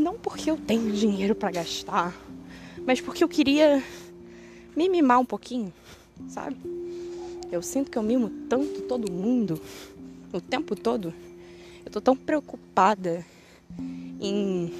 não 0.00 0.14
porque 0.14 0.50
eu 0.50 0.56
tenho 0.56 0.90
dinheiro 0.92 1.34
para 1.34 1.50
gastar, 1.50 2.16
mas 2.86 3.00
porque 3.00 3.22
eu 3.22 3.28
queria 3.28 3.82
me 4.74 4.88
mimar 4.88 5.20
um 5.20 5.24
pouquinho, 5.24 5.72
sabe? 6.28 6.56
Eu 7.52 7.62
sinto 7.62 7.90
que 7.90 7.98
eu 7.98 8.02
mimo 8.02 8.30
tanto 8.48 8.82
todo 8.82 9.12
mundo 9.12 9.60
o 10.32 10.40
tempo 10.40 10.74
todo. 10.74 11.12
Eu 11.84 11.90
tô 11.90 12.00
tão 12.00 12.16
preocupada 12.16 13.24
em 14.20 14.72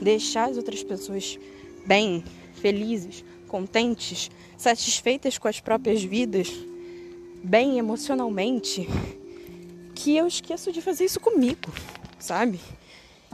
deixar 0.00 0.48
as 0.48 0.56
outras 0.56 0.82
pessoas 0.82 1.38
bem, 1.86 2.24
felizes, 2.54 3.24
contentes, 3.48 4.30
satisfeitas 4.56 5.36
com 5.38 5.48
as 5.48 5.60
próprias 5.60 6.02
vidas, 6.02 6.48
bem 7.42 7.78
emocionalmente, 7.78 8.88
que 9.94 10.16
eu 10.16 10.26
esqueço 10.26 10.72
de 10.72 10.80
fazer 10.80 11.04
isso 11.04 11.20
comigo, 11.20 11.72
sabe? 12.18 12.60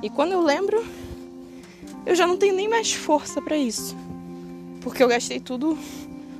E 0.03 0.09
quando 0.09 0.33
eu 0.33 0.41
lembro, 0.41 0.85
eu 2.07 2.15
já 2.15 2.27
não 2.27 2.37
tenho 2.37 2.55
nem 2.55 2.69
mais 2.69 2.93
força 2.93 3.43
para 3.43 3.57
isso. 3.57 3.97
Porque 4.81 5.03
eu 5.03 5.09
gastei 5.09 5.41
tudo 5.41 5.77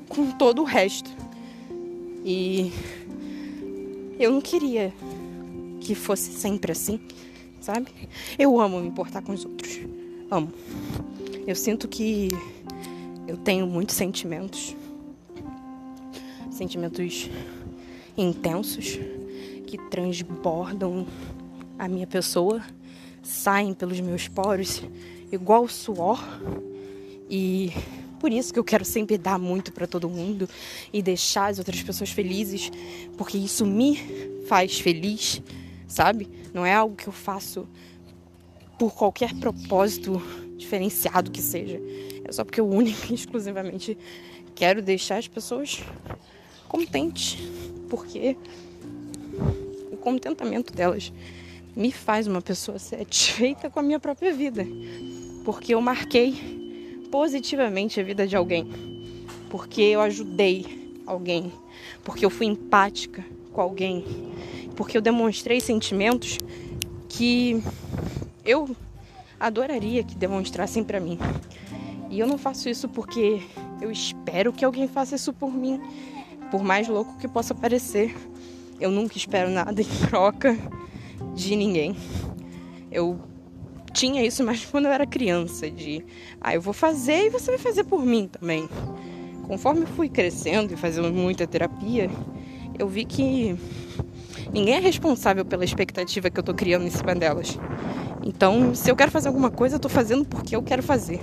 com 0.09 0.31
todo 0.31 0.63
o 0.63 0.65
resto. 0.65 1.11
E 2.25 2.73
eu 4.19 4.31
não 4.31 4.41
queria 4.41 4.93
que 5.81 5.95
fosse 5.95 6.31
sempre 6.33 6.73
assim, 6.73 7.01
sabe? 7.61 7.91
Eu 8.39 8.61
amo 8.61 8.81
me 8.81 8.89
importar 8.89 9.23
com 9.23 9.33
os 9.33 9.45
outros. 9.45 9.81
Amo. 10.31 10.53
Eu 11.47 11.55
sinto 11.55 11.89
que 11.89 12.29
eu 13.27 13.37
tenho 13.37 13.67
muitos 13.67 13.97
sentimentos. 13.97 14.77
Sentimentos 16.51 17.29
intensos 18.17 18.99
que 19.67 19.79
transbordam 19.91 21.07
a 21.79 21.89
minha 21.89 22.07
pessoa 22.07 22.63
saem 23.23 23.75
pelos 23.75 24.01
meus 24.01 24.29
poros 24.29 24.83
igual 25.31 25.69
suor. 25.69 26.19
E 27.31 27.73
por 28.19 28.33
isso 28.33 28.53
que 28.53 28.59
eu 28.59 28.65
quero 28.65 28.85
sempre 28.85 29.17
dar 29.17 29.39
muito 29.39 29.73
para 29.73 29.87
todo 29.87 30.09
mundo 30.09 30.49
e 30.93 31.03
deixar 31.03 31.47
as 31.47 31.59
outras 31.59 31.83
pessoas 31.83 32.11
felizes, 32.11 32.71
porque 33.17 33.39
isso 33.39 33.65
me 33.65 33.97
faz 34.47 34.81
feliz, 34.81 35.43
sabe? 35.87 36.29
Não 36.53 36.65
é 36.65 36.75
algo 36.75 36.97
que 36.97 37.07
eu 37.07 37.13
faço 37.13 37.69
por 38.79 38.95
qualquer 38.95 39.35
propósito 39.35 40.21
diferenciado 40.57 41.31
que 41.31 41.43
seja. 41.43 41.81
É 42.25 42.33
só 42.33 42.45
porque 42.45 42.61
eu 42.61 42.69
única 42.69 43.11
e 43.11 43.15
exclusivamente 43.15 43.97
quero 44.55 44.83
deixar 44.83 45.19
as 45.19 45.29
pessoas 45.29 45.81
contentes, 46.69 47.39
porque 47.89 48.37
o 49.93 49.97
contentamento 49.97 50.73
delas 50.73 51.13
me 51.79 51.93
faz 51.93 52.27
uma 52.27 52.43
pessoa 52.43 52.77
satisfeita 52.77 53.71
com 53.71 53.79
a 53.79 53.83
minha 53.85 54.01
própria 54.01 54.35
vida, 54.35 54.67
porque 55.45 55.75
eu 55.75 55.81
marquei 55.81 57.07
positivamente 57.09 58.01
a 58.01 58.03
vida 58.03 58.27
de 58.27 58.35
alguém, 58.35 58.69
porque 59.49 59.81
eu 59.81 60.01
ajudei 60.01 60.67
alguém, 61.07 61.53
porque 62.03 62.25
eu 62.25 62.31
fui 62.31 62.47
empática 62.47 63.25
com 63.53 63.61
alguém, 63.61 64.05
porque 64.75 64.97
eu 64.97 65.01
demonstrei 65.01 65.61
sentimentos 65.61 66.39
que 67.09 67.63
eu 68.45 68.77
adoraria 69.39 70.03
que 70.03 70.17
demonstrassem 70.17 70.83
para 70.83 70.99
mim. 70.99 71.17
E 72.11 72.19
eu 72.19 72.27
não 72.27 72.39
faço 72.39 72.69
isso 72.69 72.89
porque 72.89 73.41
eu 73.81 73.93
espero 73.93 74.53
que 74.53 74.65
alguém 74.65 74.89
faça 74.89 75.15
isso 75.15 75.33
por 75.33 75.55
mim, 75.55 75.81
por 76.51 76.65
mais 76.65 76.89
louco 76.89 77.17
que 77.19 77.29
possa 77.29 77.55
parecer, 77.55 78.13
eu 78.81 78.91
nunca 78.91 79.17
espero 79.17 79.49
nada 79.49 79.81
em 79.81 80.09
troca 80.09 80.59
de 81.35 81.57
ninguém. 81.57 81.97
Eu 82.91 83.19
tinha 83.93 84.25
isso 84.25 84.45
mais 84.45 84.65
quando 84.71 84.87
eu 84.87 84.93
era 84.93 85.07
criança, 85.07 85.71
de 85.71 86.05
ah, 86.41 86.55
eu 86.55 86.61
vou 86.61 86.73
fazer 86.73 87.27
e 87.27 87.31
você 87.31 87.53
vai 87.53 87.59
fazer 87.59 87.85
por 87.85 88.05
mim 88.05 88.29
também. 88.29 88.69
Conforme 89.47 89.83
eu 89.83 89.87
fui 89.87 90.09
crescendo 90.09 90.75
e 90.75 90.77
fazendo 90.77 91.11
muita 91.13 91.47
terapia, 91.47 92.11
eu 92.79 92.87
vi 92.87 93.05
que 93.05 93.57
ninguém 94.53 94.75
é 94.75 94.79
responsável 94.79 95.45
pela 95.45 95.65
expectativa 95.65 96.29
que 96.29 96.39
eu 96.39 96.45
tô 96.45 96.55
criando 96.55 96.87
em 96.87 96.91
cima 96.91 97.15
delas. 97.15 97.59
Então, 98.23 98.75
se 98.75 98.91
eu 98.91 98.97
quero 98.97 99.11
fazer 99.11 99.29
alguma 99.29 99.51
coisa, 99.51 99.77
eu 99.77 99.81
tô 99.81 99.89
fazendo 99.89 100.25
porque 100.25 100.55
eu 100.55 100.63
quero 100.63 100.83
fazer. 100.83 101.21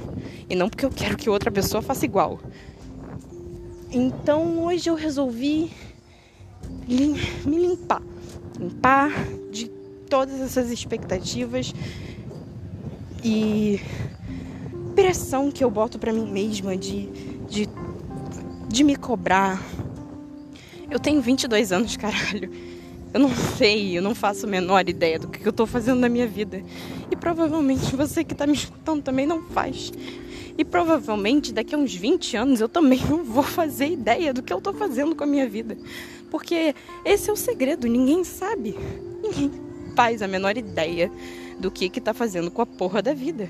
E 0.50 0.56
não 0.56 0.70
porque 0.70 0.86
eu 0.86 0.90
quero 0.90 1.16
que 1.16 1.30
outra 1.30 1.52
pessoa 1.52 1.82
faça 1.82 2.04
igual. 2.04 2.40
Então, 3.92 4.66
hoje 4.66 4.90
eu 4.90 4.96
resolvi 4.96 5.72
me 6.88 7.58
limpar. 7.58 8.02
Limpar 8.60 9.12
de 9.52 9.70
todas 10.10 10.40
essas 10.42 10.72
expectativas 10.72 11.74
e 13.24 13.82
pressão 14.96 15.52
que 15.52 15.64
eu 15.64 15.70
boto 15.70 16.00
para 16.00 16.14
mim 16.14 16.32
mesma 16.32 16.78
de, 16.78 17.08
de, 17.50 17.68
de 18.70 18.84
me 18.84 18.96
cobrar. 18.96 19.62
Eu 20.90 21.00
tenho 21.00 21.22
22 21.22 21.72
anos, 21.72 21.98
caralho. 21.98 22.50
Eu 23.14 23.20
não 23.20 23.30
sei, 23.58 23.98
eu 23.98 24.02
não 24.02 24.14
faço 24.14 24.46
a 24.46 24.50
menor 24.50 24.88
ideia 24.90 25.18
do 25.18 25.28
que 25.28 25.46
eu 25.46 25.54
tô 25.54 25.66
fazendo 25.66 26.00
na 26.00 26.10
minha 26.10 26.28
vida. 26.28 26.62
E 27.10 27.16
provavelmente 27.16 27.96
você 27.96 28.24
que 28.24 28.36
tá 28.36 28.46
me 28.46 28.54
escutando 28.54 29.02
também 29.02 29.26
não 29.26 29.42
faz. 29.42 29.92
E 30.58 30.64
provavelmente 30.64 31.54
daqui 31.54 31.76
a 31.76 31.78
uns 31.78 31.94
20 31.94 32.38
anos 32.38 32.62
eu 32.62 32.70
também 32.70 33.02
não 33.10 33.24
vou 33.24 33.44
fazer 33.44 33.88
ideia 33.88 34.34
do 34.34 34.44
que 34.44 34.52
eu 34.52 34.62
tô 34.62 34.74
fazendo 34.74 35.16
com 35.16 35.24
a 35.24 35.28
minha 35.28 35.48
vida. 35.48 35.78
Porque 36.30 36.76
esse 37.04 37.30
é 37.30 37.34
o 37.34 37.38
segredo, 37.38 37.88
ninguém 37.88 38.24
sabe. 38.24 38.78
Ninguém 39.24 39.65
faz 39.96 40.22
a 40.22 40.28
menor 40.28 40.58
ideia 40.58 41.12
do 41.60 41.72
que 41.72 41.90
que 41.90 42.02
tá 42.02 42.14
fazendo 42.14 42.52
com 42.52 42.62
a 42.62 42.66
porra 42.66 43.02
da 43.02 43.14
vida. 43.14 43.50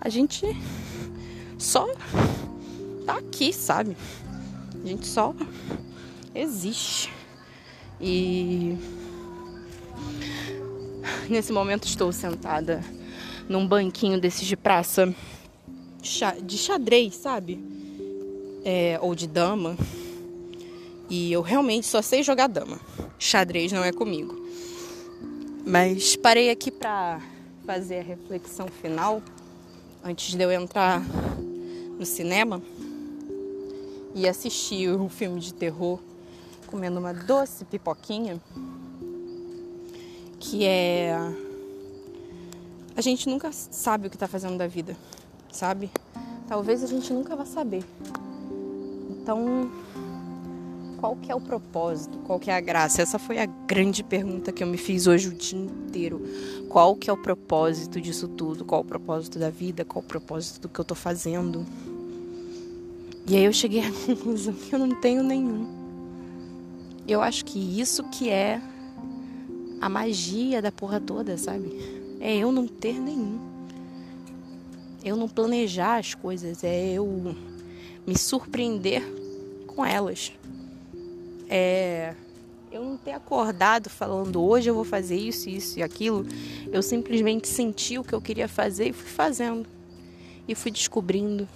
A 0.00 0.08
gente 0.08 0.46
só 1.58 1.86
tá 3.04 3.16
aqui, 3.18 3.52
sabe? 3.52 3.96
A 4.82 4.86
gente 4.86 5.06
só 5.06 5.34
existe. 6.34 7.12
E 8.00 8.76
nesse 11.28 11.52
momento 11.52 11.86
estou 11.88 12.12
sentada 12.12 12.82
num 13.48 13.66
banquinho 13.66 14.20
desses 14.20 14.46
de 14.46 14.56
praça 14.56 15.12
de 16.42 16.58
xadrez, 16.58 17.16
sabe? 17.16 17.58
É, 18.64 18.98
ou 19.00 19.14
de 19.14 19.26
dama. 19.26 19.76
E 21.08 21.32
eu 21.32 21.40
realmente 21.40 21.86
só 21.86 22.02
sei 22.02 22.22
jogar 22.22 22.48
dama. 22.48 22.80
Xadrez 23.18 23.72
não 23.72 23.82
é 23.82 23.92
comigo. 23.92 24.46
Mas 25.68 26.14
parei 26.14 26.48
aqui 26.48 26.70
para 26.70 27.20
fazer 27.66 27.98
a 27.98 28.02
reflexão 28.02 28.68
final 28.68 29.20
antes 30.04 30.32
de 30.32 30.40
eu 30.40 30.52
entrar 30.52 31.02
no 31.98 32.06
cinema 32.06 32.62
e 34.14 34.28
assistir 34.28 34.90
um 34.90 35.08
filme 35.08 35.40
de 35.40 35.52
terror 35.52 35.98
comendo 36.68 37.00
uma 37.00 37.12
doce 37.12 37.64
pipoquinha 37.64 38.40
que 40.38 40.64
é 40.64 41.18
a 42.96 43.00
gente 43.00 43.28
nunca 43.28 43.50
sabe 43.50 44.06
o 44.06 44.10
que 44.10 44.14
está 44.16 44.28
fazendo 44.28 44.56
da 44.56 44.68
vida, 44.68 44.96
sabe? 45.50 45.90
Talvez 46.46 46.84
a 46.84 46.86
gente 46.86 47.12
nunca 47.12 47.34
vá 47.34 47.44
saber. 47.44 47.84
Então, 49.10 49.68
qual 51.06 51.14
que 51.14 51.30
é 51.30 51.34
o 51.36 51.40
propósito, 51.40 52.18
qual 52.26 52.40
que 52.40 52.50
é 52.50 52.56
a 52.56 52.60
graça? 52.60 53.00
Essa 53.00 53.16
foi 53.16 53.38
a 53.38 53.46
grande 53.46 54.02
pergunta 54.02 54.50
que 54.50 54.60
eu 54.60 54.66
me 54.66 54.76
fiz 54.76 55.06
hoje 55.06 55.28
o 55.28 55.32
dia 55.32 55.56
inteiro. 55.56 56.20
Qual 56.68 56.96
que 56.96 57.08
é 57.08 57.12
o 57.12 57.16
propósito 57.16 58.00
disso 58.00 58.26
tudo? 58.26 58.64
Qual 58.64 58.80
o 58.80 58.84
propósito 58.84 59.38
da 59.38 59.48
vida? 59.48 59.84
Qual 59.84 60.04
o 60.04 60.06
propósito 60.06 60.62
do 60.62 60.68
que 60.68 60.80
eu 60.80 60.84
tô 60.84 60.96
fazendo? 60.96 61.64
E 63.24 63.36
aí 63.36 63.44
eu 63.44 63.52
cheguei 63.52 63.86
à 63.86 63.92
conclusão 64.04 64.52
que 64.52 64.74
eu 64.74 64.80
não 64.80 65.00
tenho 65.00 65.22
nenhum. 65.22 65.68
Eu 67.06 67.22
acho 67.22 67.44
que 67.44 67.80
isso 67.80 68.02
que 68.10 68.28
é 68.28 68.60
a 69.80 69.88
magia 69.88 70.60
da 70.60 70.72
porra 70.72 70.98
toda, 70.98 71.38
sabe? 71.38 71.70
É 72.18 72.36
eu 72.36 72.50
não 72.50 72.66
ter 72.66 72.98
nenhum. 72.98 73.38
Eu 75.04 75.14
não 75.14 75.28
planejar 75.28 75.98
as 75.98 76.16
coisas, 76.16 76.64
é 76.64 76.94
eu 76.94 77.36
me 78.04 78.18
surpreender 78.18 79.04
com 79.68 79.86
elas 79.86 80.32
é, 81.48 82.14
eu 82.70 82.84
não 82.84 82.96
ter 82.96 83.12
acordado 83.12 83.88
falando 83.88 84.42
hoje 84.42 84.68
eu 84.68 84.74
vou 84.74 84.84
fazer 84.84 85.16
isso, 85.16 85.48
isso 85.48 85.78
e 85.78 85.82
aquilo. 85.82 86.26
Eu 86.70 86.82
simplesmente 86.82 87.48
senti 87.48 87.98
o 87.98 88.04
que 88.04 88.12
eu 88.12 88.20
queria 88.20 88.48
fazer 88.48 88.88
e 88.88 88.92
fui 88.92 89.08
fazendo. 89.08 89.66
E 90.46 90.54
fui 90.54 90.70
descobrindo. 90.70 91.48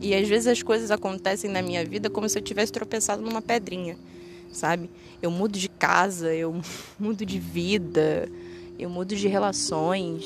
E 0.00 0.14
às 0.14 0.28
vezes 0.28 0.46
as 0.46 0.62
coisas 0.62 0.90
acontecem 0.90 1.50
na 1.50 1.62
minha 1.62 1.84
vida 1.84 2.10
como 2.10 2.28
se 2.28 2.38
eu 2.38 2.42
tivesse 2.42 2.70
tropeçado 2.70 3.22
numa 3.22 3.40
pedrinha, 3.40 3.96
sabe? 4.52 4.90
Eu 5.22 5.30
mudo 5.30 5.58
de 5.58 5.68
casa, 5.68 6.34
eu 6.34 6.60
mudo 6.98 7.24
de 7.24 7.38
vida, 7.38 8.28
eu 8.78 8.90
mudo 8.90 9.16
de 9.16 9.26
relações, 9.26 10.24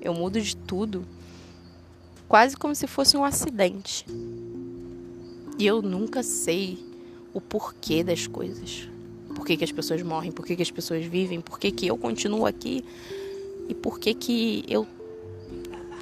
eu 0.00 0.12
mudo 0.12 0.40
de 0.40 0.56
tudo. 0.56 1.06
Quase 2.28 2.56
como 2.56 2.74
se 2.74 2.86
fosse 2.86 3.16
um 3.16 3.24
acidente. 3.24 4.04
E 5.58 5.66
eu 5.66 5.80
nunca 5.80 6.22
sei 6.22 6.91
o 7.34 7.40
porquê 7.40 8.02
das 8.02 8.26
coisas. 8.26 8.88
Por 9.34 9.46
que, 9.46 9.56
que 9.56 9.64
as 9.64 9.72
pessoas 9.72 10.02
morrem, 10.02 10.30
por 10.30 10.44
que, 10.44 10.54
que 10.56 10.62
as 10.62 10.70
pessoas 10.70 11.04
vivem, 11.04 11.40
por 11.40 11.58
que, 11.58 11.70
que 11.70 11.86
eu 11.86 11.96
continuo 11.96 12.46
aqui 12.46 12.84
e 13.68 13.74
por 13.74 13.98
que, 13.98 14.14
que 14.14 14.64
eu 14.68 14.86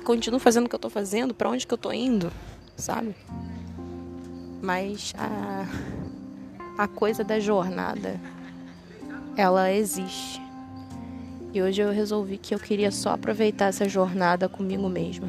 continuo 0.04 0.40
fazendo 0.40 0.66
o 0.66 0.68
que 0.68 0.74
eu 0.74 0.80
tô 0.80 0.90
fazendo, 0.90 1.32
para 1.32 1.48
onde 1.48 1.66
que 1.66 1.72
eu 1.72 1.78
tô 1.78 1.92
indo, 1.92 2.32
sabe? 2.76 3.14
Mas 4.60 5.14
a, 5.16 5.66
a 6.76 6.88
coisa 6.88 7.22
da 7.22 7.38
jornada, 7.38 8.20
ela 9.36 9.72
existe. 9.72 10.40
E 11.52 11.62
hoje 11.62 11.80
eu 11.80 11.90
resolvi 11.90 12.38
que 12.38 12.54
eu 12.54 12.58
queria 12.58 12.90
só 12.90 13.10
aproveitar 13.10 13.66
essa 13.66 13.88
jornada 13.88 14.48
comigo 14.48 14.88
mesma. 14.88 15.28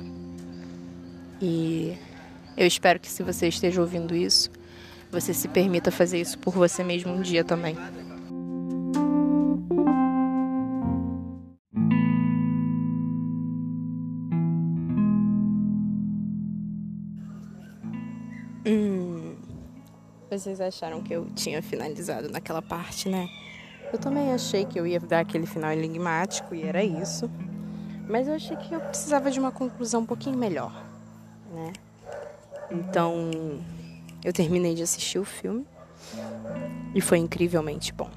E 1.41 1.97
eu 2.55 2.67
espero 2.67 2.99
que 2.99 3.09
se 3.09 3.23
você 3.23 3.47
esteja 3.47 3.81
ouvindo 3.81 4.15
isso, 4.15 4.49
você 5.11 5.33
se 5.33 5.47
permita 5.47 5.91
fazer 5.91 6.21
isso 6.21 6.39
por 6.39 6.53
você 6.53 6.83
mesmo 6.83 7.11
um 7.11 7.21
dia 7.21 7.43
também. 7.43 7.75
Hum, 18.65 19.35
vocês 20.29 20.61
acharam 20.61 21.01
que 21.01 21.13
eu 21.13 21.25
tinha 21.35 21.61
finalizado 21.61 22.29
naquela 22.29 22.61
parte, 22.61 23.09
né? 23.09 23.27
Eu 23.91 23.99
também 23.99 24.31
achei 24.31 24.63
que 24.63 24.79
eu 24.79 24.87
ia 24.87 24.99
dar 24.99 25.19
aquele 25.19 25.45
final 25.45 25.73
enigmático 25.73 26.55
e 26.55 26.63
era 26.63 26.81
isso. 26.81 27.29
Mas 28.07 28.27
eu 28.27 28.35
achei 28.35 28.55
que 28.55 28.73
eu 28.73 28.79
precisava 28.79 29.29
de 29.29 29.39
uma 29.39 29.51
conclusão 29.51 30.01
um 30.01 30.05
pouquinho 30.05 30.37
melhor, 30.37 30.85
né? 31.53 31.73
Então, 32.71 33.29
eu 34.23 34.31
terminei 34.31 34.75
de 34.75 34.83
assistir 34.83 35.19
o 35.19 35.25
filme 35.25 35.65
e 36.93 37.01
foi 37.01 37.17
incrivelmente 37.17 37.93
bom. 37.93 38.09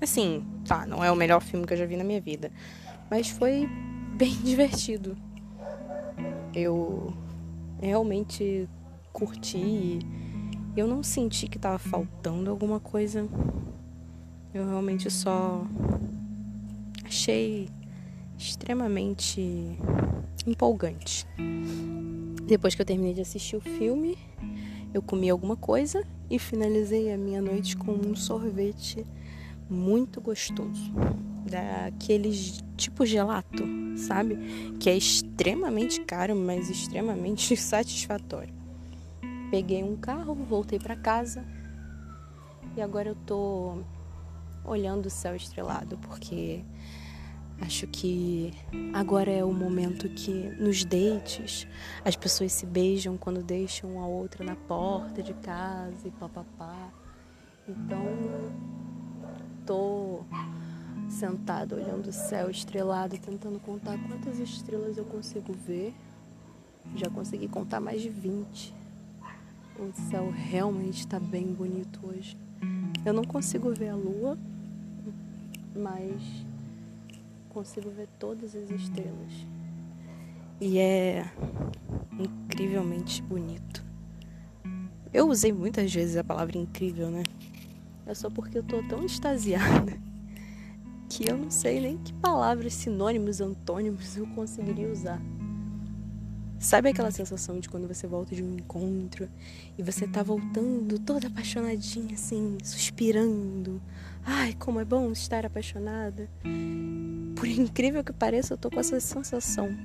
Assim, 0.00 0.44
tá, 0.66 0.86
não 0.86 1.02
é 1.02 1.10
o 1.10 1.16
melhor 1.16 1.40
filme 1.40 1.66
que 1.66 1.72
eu 1.72 1.76
já 1.76 1.86
vi 1.86 1.96
na 1.96 2.04
minha 2.04 2.20
vida, 2.20 2.50
mas 3.10 3.28
foi 3.28 3.68
bem 4.16 4.32
divertido. 4.42 5.16
Eu 6.54 7.12
realmente 7.80 8.68
curti 9.12 9.58
e 9.58 10.00
eu 10.76 10.86
não 10.86 11.02
senti 11.02 11.46
que 11.46 11.58
tava 11.58 11.78
faltando 11.78 12.50
alguma 12.50 12.80
coisa. 12.80 13.28
Eu 14.52 14.68
realmente 14.68 15.10
só 15.10 15.64
achei 17.04 17.68
extremamente 18.38 19.78
empolgante. 20.46 21.26
Depois 22.46 22.74
que 22.74 22.82
eu 22.82 22.86
terminei 22.86 23.14
de 23.14 23.20
assistir 23.20 23.56
o 23.56 23.60
filme, 23.60 24.18
eu 24.94 25.02
comi 25.02 25.28
alguma 25.28 25.56
coisa 25.56 26.06
e 26.30 26.38
finalizei 26.38 27.12
a 27.12 27.18
minha 27.18 27.42
noite 27.42 27.76
com 27.76 27.92
um 27.92 28.14
sorvete 28.14 29.04
muito 29.68 30.20
gostoso. 30.20 30.92
Daqueles 31.44 32.62
tipo 32.76 33.04
gelato, 33.04 33.64
sabe? 33.96 34.36
Que 34.78 34.88
é 34.88 34.96
extremamente 34.96 36.00
caro, 36.00 36.36
mas 36.36 36.70
extremamente 36.70 37.54
satisfatório. 37.58 38.54
Peguei 39.50 39.82
um 39.82 39.96
carro, 39.96 40.34
voltei 40.34 40.78
para 40.78 40.94
casa 40.94 41.44
e 42.76 42.80
agora 42.80 43.08
eu 43.08 43.16
tô 43.26 43.78
olhando 44.64 45.06
o 45.06 45.10
céu 45.10 45.34
estrelado 45.34 45.98
porque 45.98 46.64
Acho 47.60 47.86
que 47.86 48.52
agora 48.92 49.30
é 49.30 49.44
o 49.44 49.52
momento 49.52 50.08
que 50.08 50.32
nos 50.58 50.84
dates 50.84 51.66
as 52.04 52.16
pessoas 52.16 52.52
se 52.52 52.66
beijam 52.66 53.16
quando 53.16 53.42
deixam 53.42 54.00
a 54.00 54.06
outra 54.06 54.44
na 54.44 54.56
porta 54.56 55.22
de 55.22 55.32
casa 55.34 56.06
e 56.06 56.10
papapá. 56.10 56.92
Então, 57.68 58.04
tô 59.64 60.24
sentado 61.08 61.76
olhando 61.76 62.08
o 62.08 62.12
céu 62.12 62.50
estrelado, 62.50 63.16
tentando 63.18 63.58
contar 63.60 63.96
quantas 64.08 64.38
estrelas 64.38 64.98
eu 64.98 65.04
consigo 65.04 65.52
ver. 65.52 65.94
Já 66.96 67.08
consegui 67.08 67.48
contar 67.48 67.80
mais 67.80 68.02
de 68.02 68.10
20. 68.10 68.74
O 69.78 69.92
céu 70.10 70.30
realmente 70.30 71.00
está 71.00 71.18
bem 71.18 71.46
bonito 71.46 72.00
hoje. 72.04 72.36
Eu 73.04 73.12
não 73.12 73.24
consigo 73.24 73.72
ver 73.72 73.88
a 73.88 73.96
lua, 73.96 74.38
mas 75.74 76.22
consigo 77.54 77.88
ver 77.90 78.08
todas 78.18 78.56
as 78.56 78.68
estrelas. 78.68 79.32
E 80.60 80.78
é 80.78 81.24
incrivelmente 82.18 83.22
bonito. 83.22 83.84
Eu 85.12 85.28
usei 85.28 85.52
muitas 85.52 85.94
vezes 85.94 86.16
a 86.16 86.24
palavra 86.24 86.58
incrível, 86.58 87.08
né? 87.08 87.22
É 88.04 88.12
só 88.12 88.28
porque 88.28 88.58
eu 88.58 88.62
tô 88.64 88.82
tão 88.88 89.04
extasiada 89.04 89.96
que 91.08 91.30
eu 91.30 91.38
não 91.38 91.50
sei 91.50 91.80
nem 91.80 91.98
que 91.98 92.12
palavras, 92.14 92.74
sinônimos, 92.74 93.40
antônimos 93.40 94.16
eu 94.16 94.26
conseguiria 94.34 94.90
usar. 94.90 95.22
Sabe 96.64 96.88
aquela 96.88 97.10
sensação 97.10 97.60
de 97.60 97.68
quando 97.68 97.86
você 97.86 98.06
volta 98.06 98.34
de 98.34 98.42
um 98.42 98.54
encontro 98.54 99.28
e 99.76 99.82
você 99.82 100.08
tá 100.08 100.22
voltando 100.22 100.98
toda 100.98 101.26
apaixonadinha, 101.26 102.14
assim, 102.14 102.56
suspirando? 102.64 103.82
Ai, 104.24 104.54
como 104.54 104.80
é 104.80 104.84
bom 104.84 105.12
estar 105.12 105.44
apaixonada. 105.44 106.26
Por 107.36 107.46
incrível 107.46 108.02
que 108.02 108.14
pareça, 108.14 108.54
eu 108.54 108.56
tô 108.56 108.70
com 108.70 108.80
essa 108.80 108.98
sensação. 108.98 109.76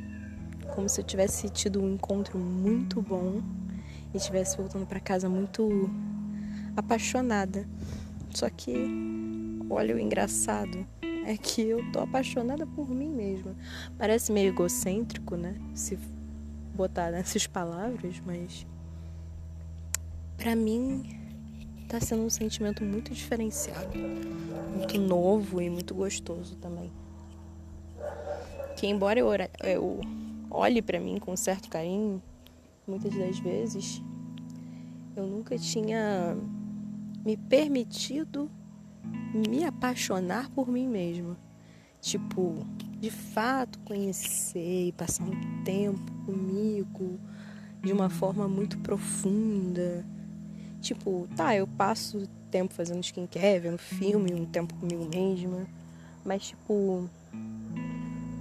Como 0.74 0.88
se 0.88 1.02
eu 1.02 1.04
tivesse 1.04 1.50
tido 1.50 1.82
um 1.82 1.96
encontro 1.96 2.40
muito 2.40 3.02
bom 3.02 3.42
e 4.14 4.18
estivesse 4.18 4.56
voltando 4.56 4.86
para 4.86 5.02
casa 5.02 5.28
muito 5.28 5.90
apaixonada. 6.78 7.68
Só 8.34 8.50
que, 8.50 8.74
olha 9.70 9.98
o 9.98 10.00
engraçado, 10.00 10.88
é 11.26 11.36
que 11.36 11.62
eu 11.62 11.92
tô 11.92 12.00
apaixonada 12.00 12.66
por 12.66 12.90
mim 12.90 13.10
mesma. 13.10 13.54
Parece 13.98 14.32
meio 14.32 14.54
egocêntrico, 14.54 15.36
né? 15.36 15.56
Se 15.74 16.00
botar 16.74 17.12
nessas 17.12 17.48
palavras, 17.48 18.22
mas 18.26 18.66
para 20.38 20.56
mim 20.56 21.04
tá 21.88 22.00
sendo 22.00 22.24
um 22.24 22.30
sentimento 22.30 22.84
muito 22.84 23.14
diferenciado, 23.14 23.98
muito 24.76 24.98
novo 25.00 25.62
e 25.62 25.70
muito 25.70 25.94
gostoso 25.94 26.56
também. 26.58 26.92
Que 28.78 28.88
embora 28.88 29.20
eu, 29.20 29.30
eu 29.64 30.00
olhe 30.50 30.82
para 30.82 31.00
mim 31.00 31.20
com 31.20 31.36
certo 31.36 31.70
carinho, 31.70 32.22
muitas 32.88 33.14
das 33.14 33.40
vezes 33.40 34.02
eu 35.16 35.28
nunca 35.28 35.58
tinha 35.58 36.38
me 37.26 37.36
permitido 37.36 38.50
me 39.34 39.66
apaixonar 39.66 40.50
por 40.50 40.68
mim 40.70 40.88
mesma. 40.88 41.38
Tipo, 42.02 42.66
de 43.00 43.12
fato 43.12 43.80
conhecer 43.80 44.88
e 44.88 44.92
passar 44.92 45.24
um 45.24 45.64
tempo 45.64 46.12
comigo 46.26 47.20
de 47.82 47.94
uma 47.94 48.10
forma 48.10 48.48
muito 48.48 48.78
profunda. 48.80 50.06
Tipo, 50.82 51.28
tá, 51.36 51.56
eu 51.56 51.68
passo 51.68 52.28
tempo 52.50 52.74
fazendo 52.74 53.04
skincare, 53.04 53.60
vendo 53.60 53.78
filme, 53.78 54.34
um 54.34 54.46
tempo 54.46 54.74
comigo 54.76 55.08
mesma, 55.10 55.68
mas 56.26 56.48
tipo 56.48 57.10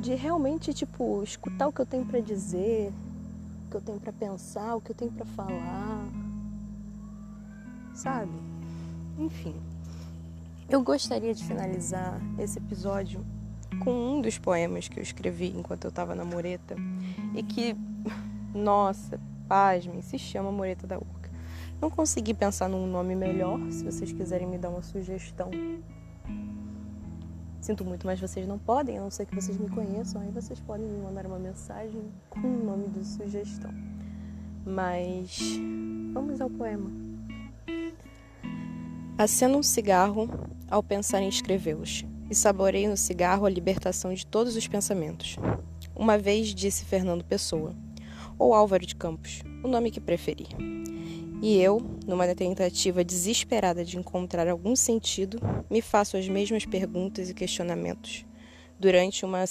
de 0.01 0.15
realmente 0.15 0.73
tipo 0.73 1.23
escutar 1.23 1.69
o 1.69 1.73
que 1.73 1.81
eu 1.81 1.87
tenho 1.87 2.07
para 2.07 2.21
dizer, 2.21 2.93
o 3.67 3.71
que 3.71 3.77
eu 3.77 3.81
tenho 3.81 4.01
para 4.01 4.13
pensar, 4.13 4.77
o 4.77 4.81
que 4.81 4.93
eu 4.93 4.95
tenho 4.95 5.13
para 5.13 5.27
falar. 5.27 6.07
Sabe? 7.95 8.33
Enfim. 9.19 9.55
Eu 10.69 10.83
gostaria 10.83 11.35
de 11.35 11.45
finalizar 11.45 12.21
esse 12.39 12.59
episódio 12.59 13.25
com 13.77 13.93
um 13.93 14.21
dos 14.21 14.39
poemas 14.39 14.89
que 14.89 14.99
eu 14.99 15.03
escrevi 15.03 15.53
enquanto 15.57 15.85
eu 15.85 15.89
estava 15.91 16.15
na 16.15 16.25
mureta 16.25 16.77
e 17.35 17.43
que, 17.43 17.77
nossa, 18.55 19.21
pasmem, 19.49 20.03
se 20.03 20.19
chama 20.19 20.51
Mureta 20.51 20.87
da 20.87 20.97
Urca. 20.97 21.31
Não 21.81 21.91
consegui 21.91 22.35
pensar 22.35 22.69
num 22.69 22.87
nome 22.87 23.15
melhor, 23.15 23.59
se 23.71 23.85
vocês 23.85 24.13
quiserem 24.13 24.47
me 24.47 24.59
dar 24.59 24.71
uma 24.71 24.83
sugestão. 24.83 25.51
Sinto 27.61 27.85
muito, 27.85 28.07
mas 28.07 28.21
vocês 28.21 28.47
não 28.47 28.59
podem, 28.59 28.99
a 28.99 29.01
não 29.01 29.11
ser 29.11 29.27
que 29.27 29.35
vocês 29.35 29.57
me 29.59 29.69
conheçam, 29.69 30.21
aí 30.23 30.31
vocês 30.31 30.61
podem 30.61 30.87
me 30.87 31.01
mandar 31.01 31.27
uma 31.27 31.39
mensagem 31.39 32.03
com 32.31 32.41
o 32.41 32.65
nome 32.65 32.89
de 32.89 33.05
sugestão. 33.05 33.73
Mas 34.65 35.39
vamos 36.13 36.41
ao 36.41 36.51
poema. 36.51 36.91
Acendo 39.17 39.59
um 39.59 39.63
cigarro 39.63 40.29
ao 40.71 40.83
pensar 40.83 41.21
em 41.21 41.29
escrevê-los 41.29 42.05
e 42.31 42.35
saborei 42.35 42.87
no 42.87 42.97
cigarro 42.97 43.47
a 43.47 43.51
libertação 43.51 44.13
de 44.13 44.27
todos 44.27 44.57
os 44.57 44.67
pensamentos. 44.69 45.37
Uma 45.95 46.19
vez 46.19 46.55
disse 46.55 46.85
Fernando 46.85 47.25
Pessoa, 47.25 47.75
ou 48.39 48.55
Álvaro 48.55 48.87
de 48.87 48.95
Campos, 48.95 49.43
o 49.63 49.69
nome 49.69 49.91
que 49.91 50.01
preferi. 50.01 50.47
E 51.41 51.57
eu, 51.61 51.81
numa 52.07 52.27
tentativa 52.35 53.05
desesperada 53.05 53.85
de 53.85 53.97
encontrar 53.97 54.49
algum 54.49 54.75
sentido, 54.75 55.39
me 55.71 55.81
faço 55.81 56.17
as 56.17 56.29
mesmas 56.29 56.65
perguntas 56.65 57.31
e 57.31 57.35
questionamentos 57.35 58.25
durante 58.79 59.25
uma 59.25 59.45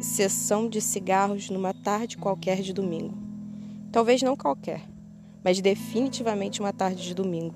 sessão 0.00 0.68
de 0.68 0.80
cigarros 0.80 1.50
numa 1.50 1.74
tarde 1.74 2.16
qualquer 2.16 2.60
de 2.60 2.72
domingo. 2.72 3.16
Talvez 3.90 4.22
não 4.22 4.36
qualquer, 4.36 4.82
mas 5.42 5.60
definitivamente 5.60 6.60
uma 6.60 6.72
tarde 6.72 7.02
de 7.02 7.14
domingo 7.14 7.54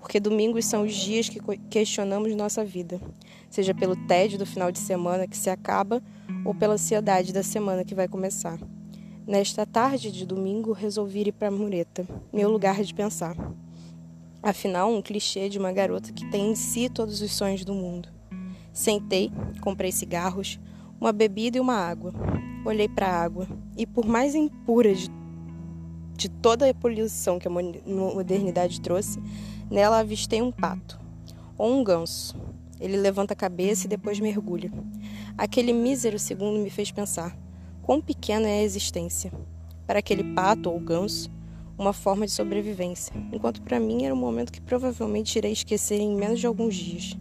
porque 0.00 0.20
domingos 0.20 0.64
são 0.64 0.82
os 0.82 0.94
dias 0.94 1.28
que 1.28 1.40
questionamos 1.68 2.34
nossa 2.34 2.64
vida, 2.64 3.00
seja 3.50 3.74
pelo 3.74 3.96
tédio 4.06 4.38
do 4.38 4.46
final 4.46 4.70
de 4.70 4.78
semana 4.78 5.26
que 5.26 5.36
se 5.36 5.50
acaba 5.50 6.02
ou 6.44 6.54
pela 6.54 6.74
ansiedade 6.74 7.32
da 7.32 7.42
semana 7.42 7.84
que 7.84 7.94
vai 7.94 8.08
começar. 8.08 8.58
Nesta 9.26 9.66
tarde 9.66 10.10
de 10.10 10.24
domingo, 10.24 10.72
resolvi 10.72 11.28
ir 11.28 11.32
para 11.32 11.48
a 11.48 11.50
mureta, 11.50 12.06
meu 12.32 12.50
lugar 12.50 12.82
de 12.82 12.94
pensar. 12.94 13.36
Afinal, 14.42 14.90
um 14.92 15.02
clichê 15.02 15.48
de 15.48 15.58
uma 15.58 15.72
garota 15.72 16.12
que 16.12 16.30
tem 16.30 16.50
em 16.50 16.54
si 16.54 16.88
todos 16.88 17.20
os 17.20 17.32
sonhos 17.32 17.64
do 17.64 17.74
mundo. 17.74 18.08
Sentei, 18.72 19.30
comprei 19.60 19.92
cigarros, 19.92 20.58
uma 21.00 21.12
bebida 21.12 21.58
e 21.58 21.60
uma 21.60 21.74
água. 21.74 22.12
Olhei 22.64 22.88
para 22.88 23.08
a 23.08 23.22
água 23.22 23.46
e, 23.76 23.86
por 23.86 24.06
mais 24.06 24.34
impura 24.34 24.94
de, 24.94 25.10
de 26.16 26.28
toda 26.28 26.68
a 26.68 26.74
poluição 26.74 27.38
que 27.38 27.48
a 27.48 27.50
modernidade 27.50 28.80
trouxe, 28.80 29.20
Nela 29.70 29.98
avistei 29.98 30.40
um 30.40 30.50
pato, 30.50 30.98
ou 31.58 31.78
um 31.78 31.84
ganso. 31.84 32.34
Ele 32.80 32.96
levanta 32.96 33.32
a 33.32 33.36
cabeça 33.36 33.86
e 33.86 33.88
depois 33.88 34.20
mergulha. 34.20 34.70
Aquele 35.36 35.72
mísero 35.72 36.18
segundo 36.18 36.58
me 36.58 36.70
fez 36.70 36.90
pensar: 36.90 37.36
quão 37.82 38.00
pequena 38.00 38.48
é 38.48 38.60
a 38.60 38.62
existência. 38.62 39.32
Para 39.86 39.98
aquele 39.98 40.22
pato 40.34 40.70
ou 40.70 40.78
ganso, 40.78 41.30
uma 41.78 41.92
forma 41.92 42.26
de 42.26 42.32
sobrevivência, 42.32 43.12
enquanto 43.32 43.62
para 43.62 43.80
mim 43.80 44.04
era 44.04 44.14
um 44.14 44.18
momento 44.18 44.52
que 44.52 44.60
provavelmente 44.60 45.36
irei 45.36 45.52
esquecer 45.52 45.98
em 45.98 46.14
menos 46.14 46.40
de 46.40 46.46
alguns 46.46 46.74
dias. 46.74 47.16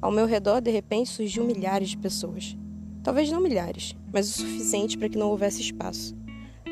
Ao 0.00 0.10
meu 0.10 0.26
redor, 0.26 0.60
de 0.60 0.70
repente, 0.70 1.10
surgiu 1.10 1.44
milhares 1.44 1.90
de 1.90 1.98
pessoas. 1.98 2.56
Talvez 3.02 3.30
não 3.30 3.40
milhares, 3.40 3.94
mas 4.12 4.28
o 4.30 4.32
suficiente 4.32 4.96
para 4.96 5.08
que 5.08 5.18
não 5.18 5.30
houvesse 5.30 5.60
espaço. 5.60 6.16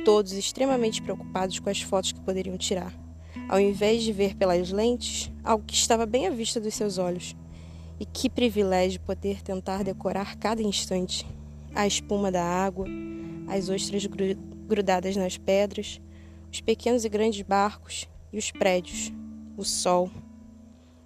Todos 0.05 0.33
extremamente 0.33 1.03
preocupados 1.03 1.59
com 1.59 1.69
as 1.69 1.83
fotos 1.83 2.13
que 2.13 2.21
poderiam 2.21 2.57
tirar 2.57 2.95
ao 3.49 3.59
invés 3.59 4.03
de 4.03 4.13
ver 4.13 4.35
pelas 4.35 4.71
lentes 4.71 5.33
algo 5.43 5.65
que 5.67 5.75
estava 5.75 6.05
bem 6.05 6.27
à 6.27 6.31
vista 6.31 6.61
dos 6.61 6.75
seus 6.75 6.99
olhos. 6.99 7.35
E 8.01 8.07
que 8.07 8.31
privilégio 8.31 9.01
poder 9.01 9.43
tentar 9.43 9.83
decorar 9.83 10.37
cada 10.37 10.63
instante 10.63 11.27
a 11.75 11.87
espuma 11.87 12.31
da 12.31 12.45
água, 12.45 12.87
as 13.49 13.69
ostras 13.69 14.07
grudadas 14.07 15.17
nas 15.17 15.37
pedras, 15.37 16.01
os 16.53 16.61
pequenos 16.61 17.05
e 17.05 17.09
grandes 17.09 17.43
barcos 17.43 18.09
e 18.33 18.39
os 18.39 18.51
prédios, 18.51 19.13
o 19.57 19.65
sol. 19.65 20.11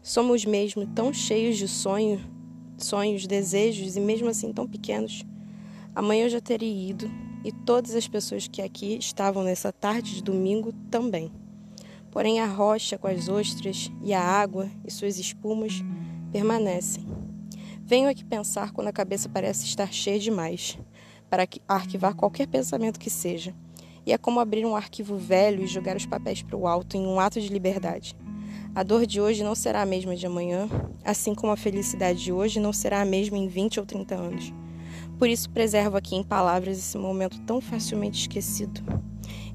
Somos 0.02 0.44
mesmo 0.44 0.86
tão 0.86 1.12
cheios 1.12 1.56
de 1.56 1.68
sonho, 1.68 2.20
sonhos, 2.76 3.26
desejos 3.26 3.96
e 3.96 4.00
mesmo 4.00 4.28
assim 4.28 4.52
tão 4.52 4.66
pequenos. 4.66 5.24
Amanhã 5.94 6.24
eu 6.24 6.30
já 6.30 6.40
teria 6.40 6.90
ido 6.90 7.10
e 7.44 7.52
todas 7.52 7.94
as 7.94 8.08
pessoas 8.08 8.48
que 8.48 8.62
aqui 8.62 8.96
estavam 8.98 9.42
nessa 9.42 9.72
tarde 9.72 10.16
de 10.16 10.22
domingo 10.22 10.72
também. 10.90 11.30
Porém, 12.10 12.40
a 12.40 12.46
rocha 12.46 12.98
com 12.98 13.06
as 13.06 13.28
ostras 13.28 13.90
e 14.02 14.12
a 14.12 14.20
água 14.20 14.68
e 14.84 14.90
suas 14.90 15.18
espumas 15.18 15.82
permanecem. 16.32 17.06
Venho 17.84 18.08
aqui 18.08 18.24
pensar 18.24 18.72
quando 18.72 18.88
a 18.88 18.92
cabeça 18.92 19.28
parece 19.28 19.66
estar 19.66 19.92
cheia 19.92 20.18
demais, 20.18 20.78
para 21.28 21.46
arquivar 21.68 22.14
qualquer 22.14 22.46
pensamento 22.48 22.98
que 22.98 23.10
seja. 23.10 23.54
E 24.04 24.12
é 24.12 24.18
como 24.18 24.40
abrir 24.40 24.64
um 24.64 24.74
arquivo 24.74 25.16
velho 25.16 25.62
e 25.62 25.66
jogar 25.66 25.96
os 25.96 26.06
papéis 26.06 26.42
para 26.42 26.56
o 26.56 26.66
alto 26.66 26.96
em 26.96 27.06
um 27.06 27.20
ato 27.20 27.40
de 27.40 27.48
liberdade. 27.48 28.16
A 28.74 28.82
dor 28.82 29.06
de 29.06 29.20
hoje 29.20 29.44
não 29.44 29.54
será 29.54 29.82
a 29.82 29.86
mesma 29.86 30.16
de 30.16 30.26
amanhã, 30.26 30.68
assim 31.04 31.34
como 31.34 31.52
a 31.52 31.56
felicidade 31.56 32.24
de 32.24 32.32
hoje 32.32 32.58
não 32.58 32.72
será 32.72 33.02
a 33.02 33.04
mesma 33.04 33.36
em 33.36 33.46
20 33.46 33.80
ou 33.80 33.86
30 33.86 34.14
anos. 34.14 34.52
Por 35.18 35.28
isso, 35.28 35.50
preservo 35.50 35.96
aqui 35.96 36.16
em 36.16 36.24
palavras 36.24 36.78
esse 36.78 36.98
momento 36.98 37.38
tão 37.42 37.60
facilmente 37.60 38.20
esquecido 38.22 38.82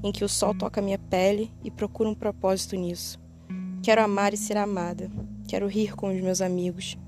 em 0.02 0.12
que 0.12 0.24
o 0.24 0.28
sol 0.28 0.54
toca 0.54 0.80
minha 0.80 0.98
pele 0.98 1.50
e 1.64 1.70
procuro 1.70 2.10
um 2.10 2.14
propósito 2.14 2.76
nisso. 2.76 3.18
Quero 3.82 4.02
amar 4.02 4.32
e 4.32 4.36
ser 4.36 4.56
amada. 4.56 5.10
Quero 5.48 5.66
rir 5.66 5.96
com 5.96 6.14
os 6.14 6.20
meus 6.20 6.42
amigos. 6.42 6.98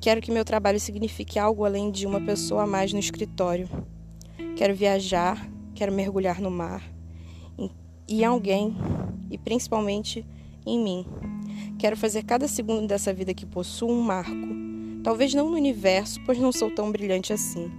Quero 0.00 0.20
que 0.20 0.32
meu 0.32 0.44
trabalho 0.44 0.80
signifique 0.80 1.38
algo 1.38 1.64
além 1.64 1.92
de 1.92 2.08
uma 2.08 2.20
pessoa 2.20 2.64
a 2.64 2.66
mais 2.66 2.92
no 2.92 2.98
escritório. 2.98 3.68
Quero 4.56 4.74
viajar, 4.74 5.48
quero 5.72 5.92
mergulhar 5.92 6.40
no 6.40 6.50
mar, 6.50 6.82
e 8.08 8.24
alguém, 8.24 8.74
e 9.30 9.38
principalmente 9.38 10.26
em 10.66 10.82
mim. 10.82 11.06
Quero 11.78 11.96
fazer 11.96 12.24
cada 12.24 12.48
segundo 12.48 12.88
dessa 12.88 13.14
vida 13.14 13.32
que 13.32 13.46
possuo 13.46 13.92
um 13.92 14.02
marco. 14.02 14.48
Talvez 15.04 15.32
não 15.32 15.48
no 15.48 15.56
universo, 15.56 16.20
pois 16.26 16.38
não 16.38 16.50
sou 16.50 16.68
tão 16.68 16.90
brilhante 16.90 17.32
assim, 17.32 17.70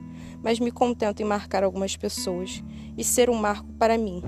mas 0.41 0.61
me 0.61 0.71
contento 0.71 1.21
em 1.21 1.25
marcar 1.25 1.61
algumas 1.61 1.97
pessoas 1.97 2.63
e 2.97 3.03
ser 3.03 3.29
um 3.29 3.35
marco 3.35 3.71
para 3.73 3.97
mim, 3.97 4.23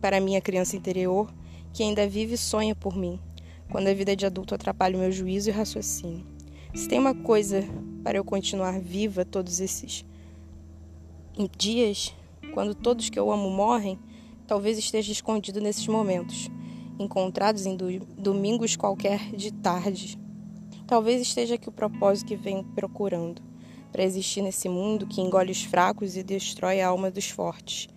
para 0.00 0.20
minha 0.20 0.40
criança 0.40 0.76
interior 0.76 1.32
que 1.72 1.82
ainda 1.82 2.08
vive 2.08 2.34
e 2.34 2.38
sonha 2.38 2.74
por 2.74 2.96
mim, 2.96 3.20
quando 3.70 3.88
a 3.88 3.94
vida 3.94 4.14
de 4.14 4.26
adulto 4.26 4.54
atrapalha 4.54 4.96
o 4.96 5.00
meu 5.00 5.12
juízo 5.12 5.48
e 5.48 5.52
raciocínio. 5.52 6.26
Se 6.74 6.88
tem 6.88 6.98
uma 6.98 7.14
coisa 7.14 7.64
para 8.02 8.18
eu 8.18 8.24
continuar 8.24 8.78
viva 8.80 9.24
todos 9.24 9.60
esses 9.60 10.04
dias, 11.56 12.14
quando 12.52 12.74
todos 12.74 13.08
que 13.08 13.18
eu 13.18 13.30
amo 13.30 13.48
morrem, 13.48 13.98
talvez 14.46 14.76
esteja 14.76 15.12
escondido 15.12 15.60
nesses 15.60 15.86
momentos, 15.86 16.50
encontrados 16.98 17.64
em 17.66 17.76
do, 17.76 18.00
domingos 18.18 18.76
qualquer 18.76 19.30
de 19.34 19.52
tarde. 19.52 20.18
Talvez 20.86 21.22
esteja 21.22 21.54
aqui 21.54 21.68
o 21.68 21.72
propósito 21.72 22.28
que 22.28 22.36
venho 22.36 22.64
procurando, 22.74 23.40
para 23.92 24.04
existir 24.04 24.42
nesse 24.42 24.68
mundo 24.68 25.06
que 25.06 25.20
engole 25.20 25.52
os 25.52 25.62
fracos 25.62 26.16
e 26.16 26.22
destrói 26.22 26.80
a 26.80 26.88
alma 26.88 27.10
dos 27.10 27.30
fortes. 27.30 27.88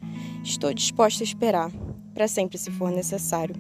Estou 0.44 0.74
disposta 0.74 1.24
a 1.24 1.26
esperar, 1.26 1.72
para 2.14 2.28
sempre 2.28 2.58
se 2.58 2.72
for 2.72 2.92
necessário, 2.92 3.56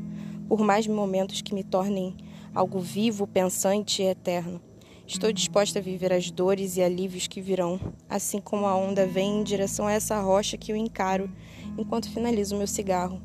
por 0.53 0.61
mais 0.61 0.85
momentos 0.85 1.41
que 1.41 1.51
me 1.51 1.63
tornem 1.63 2.15
algo 2.53 2.79
vivo, 2.79 3.25
pensante 3.25 4.03
e 4.03 4.05
eterno. 4.05 4.61
Estou 5.07 5.33
disposta 5.33 5.79
a 5.79 5.81
viver 5.81 6.13
as 6.13 6.29
dores 6.29 6.77
e 6.77 6.83
alívios 6.83 7.25
que 7.25 7.41
virão, 7.41 7.79
assim 8.07 8.39
como 8.39 8.67
a 8.67 8.75
onda 8.75 9.07
vem 9.07 9.39
em 9.39 9.43
direção 9.43 9.87
a 9.87 9.93
essa 9.93 10.21
rocha 10.21 10.55
que 10.55 10.71
eu 10.71 10.75
encaro 10.75 11.27
enquanto 11.75 12.11
finalizo 12.11 12.55
meu 12.55 12.67
cigarro, 12.67 13.19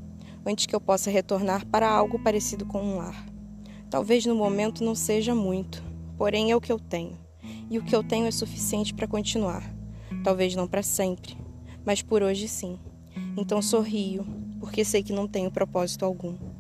antes 0.46 0.64
que 0.64 0.74
eu 0.74 0.80
possa 0.80 1.10
retornar 1.10 1.66
para 1.66 1.90
algo 1.90 2.18
parecido 2.18 2.64
com 2.64 2.80
um 2.80 2.96
lar. 2.96 3.26
Talvez 3.90 4.24
no 4.24 4.34
momento 4.34 4.82
não 4.82 4.94
seja 4.94 5.34
muito, 5.34 5.84
porém 6.16 6.50
é 6.50 6.56
o 6.56 6.62
que 6.62 6.72
eu 6.72 6.78
tenho, 6.78 7.18
e 7.68 7.78
o 7.78 7.84
que 7.84 7.94
eu 7.94 8.02
tenho 8.02 8.26
é 8.26 8.30
suficiente 8.30 8.94
para 8.94 9.06
continuar. 9.06 9.70
Talvez 10.24 10.54
não 10.54 10.66
para 10.66 10.82
sempre, 10.82 11.36
mas 11.84 12.00
por 12.00 12.22
hoje 12.22 12.48
sim. 12.48 12.78
Então 13.36 13.60
sorrio, 13.60 14.26
porque 14.58 14.82
sei 14.82 15.02
que 15.02 15.12
não 15.12 15.28
tenho 15.28 15.50
propósito 15.50 16.06
algum. 16.06 16.57